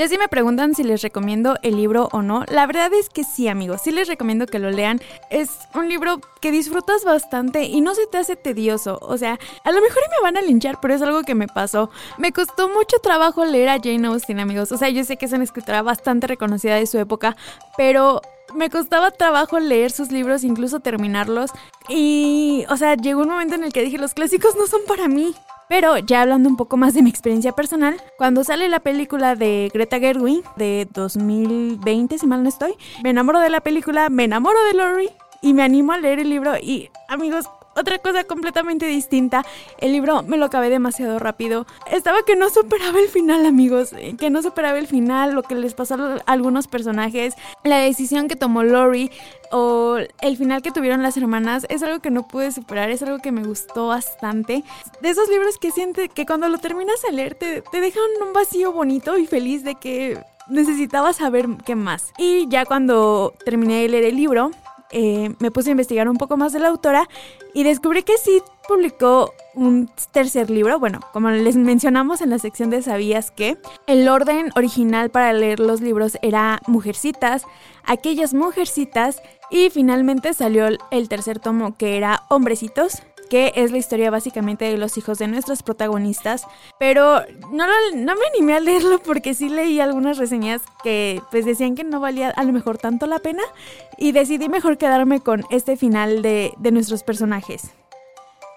Ya 0.00 0.08
si 0.08 0.16
me 0.16 0.28
preguntan 0.28 0.74
si 0.74 0.82
les 0.82 1.02
recomiendo 1.02 1.58
el 1.60 1.76
libro 1.76 2.08
o 2.12 2.22
no, 2.22 2.46
la 2.48 2.66
verdad 2.66 2.90
es 2.94 3.10
que 3.10 3.22
sí, 3.22 3.48
amigos, 3.48 3.82
sí 3.84 3.90
les 3.90 4.08
recomiendo 4.08 4.46
que 4.46 4.58
lo 4.58 4.70
lean. 4.70 4.98
Es 5.28 5.50
un 5.74 5.90
libro 5.90 6.22
que 6.40 6.50
disfrutas 6.50 7.04
bastante 7.04 7.64
y 7.64 7.82
no 7.82 7.94
se 7.94 8.06
te 8.06 8.16
hace 8.16 8.34
tedioso. 8.34 8.98
O 9.02 9.18
sea, 9.18 9.38
a 9.62 9.70
lo 9.70 9.82
mejor 9.82 10.02
me 10.08 10.22
van 10.22 10.38
a 10.38 10.40
linchar, 10.40 10.78
pero 10.80 10.94
es 10.94 11.02
algo 11.02 11.22
que 11.22 11.34
me 11.34 11.48
pasó. 11.48 11.90
Me 12.16 12.32
costó 12.32 12.70
mucho 12.70 12.96
trabajo 13.02 13.44
leer 13.44 13.68
a 13.68 13.78
Jane 13.78 14.08
Austen, 14.08 14.40
amigos. 14.40 14.72
O 14.72 14.78
sea, 14.78 14.88
yo 14.88 15.04
sé 15.04 15.18
que 15.18 15.26
es 15.26 15.32
una 15.32 15.44
escritora 15.44 15.82
bastante 15.82 16.26
reconocida 16.26 16.76
de 16.76 16.86
su 16.86 16.96
época, 16.96 17.36
pero 17.76 18.22
me 18.54 18.70
costaba 18.70 19.10
trabajo 19.10 19.58
leer 19.58 19.90
sus 19.90 20.10
libros, 20.10 20.44
incluso 20.44 20.80
terminarlos. 20.80 21.50
Y, 21.88 22.64
o 22.68 22.76
sea, 22.76 22.94
llegó 22.94 23.22
un 23.22 23.30
momento 23.30 23.54
en 23.54 23.64
el 23.64 23.72
que 23.72 23.82
dije, 23.82 23.98
los 23.98 24.14
clásicos 24.14 24.56
no 24.56 24.66
son 24.66 24.80
para 24.86 25.08
mí. 25.08 25.34
Pero 25.68 25.98
ya 25.98 26.22
hablando 26.22 26.48
un 26.48 26.56
poco 26.56 26.76
más 26.76 26.94
de 26.94 27.02
mi 27.02 27.10
experiencia 27.10 27.52
personal, 27.52 28.02
cuando 28.18 28.42
sale 28.42 28.68
la 28.68 28.80
película 28.80 29.36
de 29.36 29.70
Greta 29.72 30.00
Gerwig 30.00 30.42
de 30.56 30.88
2020, 30.92 32.18
si 32.18 32.26
mal 32.26 32.42
no 32.42 32.48
estoy, 32.48 32.74
me 33.04 33.10
enamoro 33.10 33.38
de 33.38 33.50
la 33.50 33.60
película, 33.60 34.08
me 34.10 34.24
enamoro 34.24 34.58
de 34.64 34.74
Lori 34.74 35.10
y 35.42 35.54
me 35.54 35.62
animo 35.62 35.92
a 35.92 35.98
leer 35.98 36.18
el 36.18 36.28
libro 36.28 36.56
y 36.58 36.90
amigos, 37.08 37.46
otra 37.76 37.98
cosa 37.98 38.24
completamente 38.24 38.86
distinta. 38.86 39.44
El 39.78 39.92
libro 39.92 40.22
me 40.22 40.36
lo 40.36 40.46
acabé 40.46 40.70
demasiado 40.70 41.18
rápido. 41.18 41.66
Estaba 41.90 42.22
que 42.24 42.36
no 42.36 42.50
superaba 42.50 42.98
el 42.98 43.08
final, 43.08 43.46
amigos. 43.46 43.94
Que 44.18 44.30
no 44.30 44.42
superaba 44.42 44.78
el 44.78 44.86
final, 44.86 45.34
lo 45.34 45.42
que 45.42 45.54
les 45.54 45.74
pasó 45.74 45.94
a 45.94 46.20
algunos 46.26 46.66
personajes, 46.66 47.34
la 47.64 47.78
decisión 47.78 48.28
que 48.28 48.36
tomó 48.36 48.62
Lori 48.62 49.10
o 49.52 49.98
el 50.20 50.36
final 50.36 50.62
que 50.62 50.70
tuvieron 50.70 51.02
las 51.02 51.16
hermanas 51.16 51.66
es 51.68 51.82
algo 51.82 52.00
que 52.00 52.10
no 52.10 52.26
pude 52.28 52.52
superar, 52.52 52.90
es 52.90 53.02
algo 53.02 53.18
que 53.18 53.32
me 53.32 53.44
gustó 53.44 53.88
bastante. 53.88 54.64
De 55.00 55.08
esos 55.08 55.28
libros 55.28 55.58
que 55.58 55.70
siente 55.70 56.08
que 56.08 56.26
cuando 56.26 56.48
lo 56.48 56.58
terminas 56.58 57.02
de 57.02 57.12
leer 57.12 57.34
te, 57.34 57.62
te 57.62 57.80
dejan 57.80 58.02
un 58.26 58.32
vacío 58.32 58.72
bonito 58.72 59.16
y 59.16 59.26
feliz 59.26 59.64
de 59.64 59.74
que 59.74 60.22
necesitaba 60.48 61.12
saber 61.12 61.46
qué 61.64 61.74
más. 61.76 62.12
Y 62.18 62.48
ya 62.48 62.64
cuando 62.64 63.34
terminé 63.44 63.82
de 63.82 63.88
leer 63.88 64.04
el 64.04 64.16
libro, 64.16 64.50
eh, 64.92 65.34
me 65.38 65.50
puse 65.50 65.70
a 65.70 65.72
investigar 65.72 66.08
un 66.08 66.16
poco 66.16 66.36
más 66.36 66.52
de 66.52 66.60
la 66.60 66.68
autora 66.68 67.08
y 67.54 67.62
descubrí 67.62 68.02
que 68.02 68.18
sí 68.18 68.42
publicó 68.66 69.32
un 69.54 69.90
tercer 70.12 70.50
libro. 70.50 70.78
Bueno, 70.78 71.00
como 71.12 71.30
les 71.30 71.56
mencionamos 71.56 72.20
en 72.20 72.30
la 72.30 72.38
sección 72.38 72.70
de 72.70 72.82
Sabías 72.82 73.30
que 73.30 73.58
el 73.86 74.08
orden 74.08 74.50
original 74.56 75.10
para 75.10 75.32
leer 75.32 75.60
los 75.60 75.80
libros 75.80 76.18
era 76.22 76.60
Mujercitas, 76.66 77.44
aquellas 77.84 78.34
Mujercitas 78.34 79.22
y 79.50 79.70
finalmente 79.70 80.34
salió 80.34 80.68
el 80.90 81.08
tercer 81.08 81.40
tomo 81.40 81.76
que 81.76 81.96
era 81.96 82.22
Hombrecitos 82.28 83.02
que 83.30 83.52
es 83.54 83.70
la 83.70 83.78
historia 83.78 84.10
básicamente 84.10 84.66
de 84.66 84.76
los 84.76 84.98
hijos 84.98 85.18
de 85.18 85.28
nuestros 85.28 85.62
protagonistas, 85.62 86.46
pero 86.78 87.22
no, 87.52 87.64
no 87.94 88.14
me 88.14 88.26
animé 88.34 88.54
a 88.54 88.60
leerlo 88.60 88.98
porque 88.98 89.32
sí 89.32 89.48
leí 89.48 89.80
algunas 89.80 90.18
reseñas 90.18 90.60
que 90.82 91.22
pues 91.30 91.46
decían 91.46 91.76
que 91.76 91.84
no 91.84 92.00
valía 92.00 92.30
a 92.30 92.42
lo 92.42 92.52
mejor 92.52 92.76
tanto 92.76 93.06
la 93.06 93.20
pena 93.20 93.42
y 93.96 94.12
decidí 94.12 94.48
mejor 94.48 94.76
quedarme 94.76 95.20
con 95.20 95.44
este 95.50 95.76
final 95.76 96.20
de, 96.20 96.52
de 96.58 96.72
nuestros 96.72 97.04
personajes. 97.04 97.70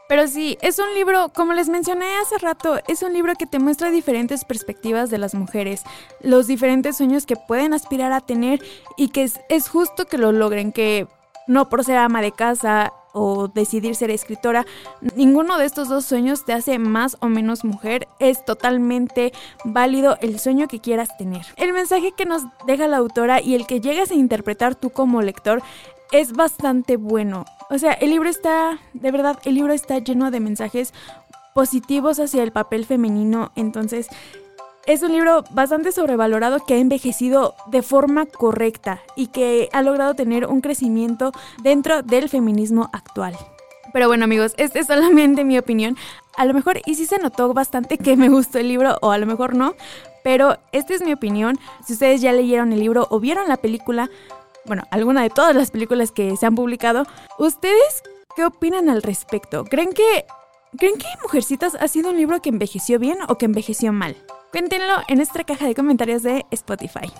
Pero 0.09 0.27
sí, 0.27 0.57
es 0.61 0.79
un 0.79 0.93
libro, 0.93 1.29
como 1.29 1.53
les 1.53 1.69
mencioné 1.69 2.17
hace 2.17 2.37
rato, 2.37 2.79
es 2.87 3.03
un 3.03 3.13
libro 3.13 3.35
que 3.35 3.45
te 3.45 3.59
muestra 3.59 3.89
diferentes 3.89 4.43
perspectivas 4.43 5.09
de 5.09 5.17
las 5.17 5.33
mujeres, 5.33 5.83
los 6.21 6.47
diferentes 6.47 6.97
sueños 6.97 7.25
que 7.25 7.35
pueden 7.35 7.73
aspirar 7.73 8.11
a 8.11 8.21
tener 8.21 8.61
y 8.97 9.09
que 9.09 9.23
es, 9.23 9.39
es 9.49 9.69
justo 9.69 10.05
que 10.05 10.17
lo 10.17 10.31
logren, 10.31 10.71
que 10.71 11.07
no 11.47 11.69
por 11.69 11.83
ser 11.83 11.97
ama 11.97 12.21
de 12.21 12.31
casa 12.31 12.93
o 13.13 13.47
decidir 13.47 13.95
ser 13.95 14.11
escritora, 14.11 14.65
ninguno 15.15 15.57
de 15.57 15.65
estos 15.65 15.87
dos 15.87 16.05
sueños 16.05 16.45
te 16.45 16.53
hace 16.53 16.79
más 16.79 17.15
o 17.21 17.29
menos 17.29 17.63
mujer, 17.63 18.07
es 18.19 18.43
totalmente 18.43 19.31
válido 19.63 20.17
el 20.21 20.39
sueño 20.39 20.67
que 20.67 20.79
quieras 20.79 21.15
tener. 21.17 21.45
El 21.55 21.73
mensaje 21.73 22.11
que 22.11 22.25
nos 22.25 22.43
deja 22.67 22.87
la 22.87 22.97
autora 22.97 23.41
y 23.41 23.55
el 23.55 23.67
que 23.67 23.79
llegas 23.79 24.11
a 24.11 24.15
interpretar 24.15 24.75
tú 24.75 24.89
como 24.89 25.21
lector 25.21 25.61
es 26.11 26.33
bastante 26.33 26.97
bueno. 26.97 27.45
O 27.69 27.77
sea, 27.77 27.93
el 27.93 28.09
libro 28.09 28.29
está, 28.29 28.79
de 28.93 29.11
verdad, 29.11 29.39
el 29.45 29.55
libro 29.55 29.73
está 29.73 29.99
lleno 29.99 30.29
de 30.31 30.39
mensajes 30.39 30.93
positivos 31.53 32.19
hacia 32.19 32.43
el 32.43 32.51
papel 32.51 32.85
femenino, 32.85 33.51
entonces 33.55 34.07
es 34.85 35.01
un 35.01 35.13
libro 35.13 35.43
bastante 35.51 35.91
sobrevalorado 35.91 36.65
que 36.65 36.73
ha 36.73 36.77
envejecido 36.77 37.55
de 37.67 37.81
forma 37.81 38.25
correcta 38.25 39.01
y 39.15 39.27
que 39.27 39.69
ha 39.71 39.81
logrado 39.81 40.13
tener 40.13 40.45
un 40.45 40.61
crecimiento 40.61 41.31
dentro 41.61 42.03
del 42.03 42.29
feminismo 42.29 42.89
actual. 42.91 43.37
Pero 43.93 44.07
bueno 44.07 44.25
amigos, 44.25 44.53
esta 44.57 44.79
es 44.79 44.87
solamente 44.87 45.43
mi 45.43 45.57
opinión. 45.57 45.97
A 46.35 46.45
lo 46.45 46.53
mejor 46.53 46.81
y 46.85 46.95
sí 46.95 47.05
se 47.05 47.19
notó 47.19 47.53
bastante 47.53 47.97
que 47.97 48.17
me 48.17 48.29
gustó 48.29 48.59
el 48.59 48.67
libro 48.67 48.97
o 49.01 49.11
a 49.11 49.17
lo 49.17 49.25
mejor 49.25 49.55
no, 49.55 49.75
pero 50.23 50.57
esta 50.71 50.93
es 50.93 51.01
mi 51.01 51.13
opinión. 51.13 51.59
Si 51.85 51.93
ustedes 51.93 52.21
ya 52.21 52.33
leyeron 52.33 52.73
el 52.73 52.79
libro 52.79 53.07
o 53.09 53.19
vieron 53.19 53.47
la 53.47 53.57
película, 53.57 54.09
bueno, 54.65 54.83
alguna 54.91 55.21
de 55.21 55.29
todas 55.29 55.55
las 55.55 55.71
películas 55.71 56.11
que 56.11 56.35
se 56.35 56.45
han 56.45 56.55
publicado, 56.55 57.05
¿ustedes 57.37 58.03
qué 58.35 58.45
opinan 58.45 58.89
al 58.89 59.01
respecto? 59.01 59.63
¿Creen 59.63 59.93
que 59.93 60.25
¿Creen 60.75 60.97
que 60.97 61.05
Mujercitas 61.21 61.75
ha 61.75 61.87
sido 61.87 62.09
un 62.09 62.17
libro 62.17 62.41
que 62.41 62.49
envejeció 62.49 62.97
bien 62.97 63.19
o 63.27 63.37
que 63.37 63.45
envejeció 63.45 63.93
mal? 63.93 64.17
Cuéntenlo 64.53 65.01
en 65.07 65.17
nuestra 65.17 65.43
caja 65.43 65.65
de 65.65 65.73
comentarios 65.73 66.21
de 66.21 66.45
Spotify. 66.51 67.11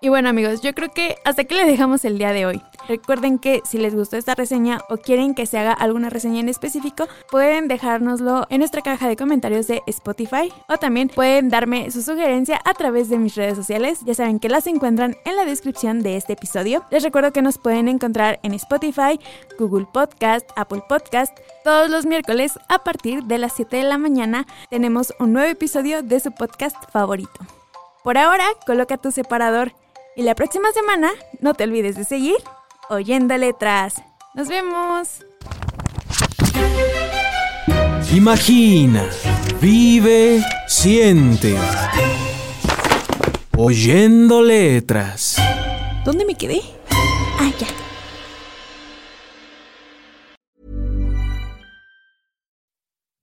Y 0.00 0.10
bueno 0.10 0.28
amigos, 0.28 0.62
yo 0.62 0.72
creo 0.74 0.94
que 0.94 1.16
hasta 1.24 1.42
aquí 1.42 1.56
le 1.56 1.64
dejamos 1.64 2.04
el 2.04 2.18
día 2.18 2.32
de 2.32 2.46
hoy. 2.46 2.62
Recuerden 2.88 3.38
que 3.38 3.60
si 3.66 3.76
les 3.76 3.94
gustó 3.94 4.16
esta 4.16 4.34
reseña 4.34 4.80
o 4.88 4.96
quieren 4.96 5.34
que 5.34 5.44
se 5.44 5.58
haga 5.58 5.74
alguna 5.74 6.08
reseña 6.08 6.40
en 6.40 6.48
específico, 6.48 7.06
pueden 7.30 7.68
dejárnoslo 7.68 8.46
en 8.48 8.60
nuestra 8.60 8.80
caja 8.80 9.06
de 9.06 9.16
comentarios 9.16 9.66
de 9.66 9.82
Spotify 9.86 10.50
o 10.68 10.78
también 10.78 11.08
pueden 11.08 11.50
darme 11.50 11.90
su 11.90 12.00
sugerencia 12.00 12.58
a 12.64 12.72
través 12.72 13.10
de 13.10 13.18
mis 13.18 13.34
redes 13.34 13.56
sociales. 13.56 14.00
Ya 14.06 14.14
saben 14.14 14.38
que 14.38 14.48
las 14.48 14.66
encuentran 14.66 15.16
en 15.26 15.36
la 15.36 15.44
descripción 15.44 16.02
de 16.02 16.16
este 16.16 16.32
episodio. 16.32 16.82
Les 16.90 17.02
recuerdo 17.02 17.32
que 17.32 17.42
nos 17.42 17.58
pueden 17.58 17.88
encontrar 17.88 18.40
en 18.42 18.54
Spotify, 18.54 19.20
Google 19.58 19.86
Podcast, 19.92 20.48
Apple 20.56 20.82
Podcast. 20.88 21.38
Todos 21.64 21.90
los 21.90 22.06
miércoles 22.06 22.58
a 22.68 22.78
partir 22.84 23.24
de 23.24 23.36
las 23.36 23.52
7 23.52 23.76
de 23.76 23.84
la 23.84 23.98
mañana 23.98 24.46
tenemos 24.70 25.12
un 25.20 25.34
nuevo 25.34 25.50
episodio 25.50 26.02
de 26.02 26.20
su 26.20 26.32
podcast 26.32 26.76
favorito. 26.90 27.38
Por 28.02 28.16
ahora, 28.16 28.46
coloca 28.66 28.96
tu 28.96 29.12
separador 29.12 29.72
y 30.16 30.22
la 30.22 30.34
próxima 30.34 30.72
semana 30.72 31.10
no 31.40 31.52
te 31.52 31.64
olvides 31.64 31.96
de 31.96 32.04
seguir 32.04 32.36
oyendo 32.90 33.36
letras. 33.36 34.02
Nos 34.34 34.48
vemos. 34.48 35.24
Imagina, 38.12 39.08
vive, 39.60 40.42
siente. 40.66 41.56
Oyendo 43.56 44.42
letras. 44.42 45.36
¿Dónde 46.04 46.24
me 46.24 46.34
quedé? 46.34 46.62
Ah, 46.90 47.52
ya. 47.58 47.66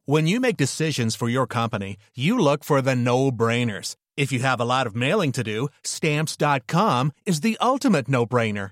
When 0.06 0.28
you 0.28 0.40
make 0.40 0.56
decisions 0.58 1.16
for 1.16 1.28
your 1.30 1.48
company, 1.48 1.98
you 2.14 2.38
look 2.38 2.64
for 2.64 2.80
the 2.82 2.96
no-brainers. 2.96 3.96
If 4.16 4.32
you 4.32 4.40
have 4.42 4.62
a 4.62 4.66
lot 4.66 4.86
of 4.86 4.96
mailing 4.96 5.32
to 5.32 5.44
do, 5.44 5.70
stamps.com 5.84 7.12
is 7.26 7.42
the 7.42 7.58
ultimate 7.60 8.08
no-brainer. 8.08 8.72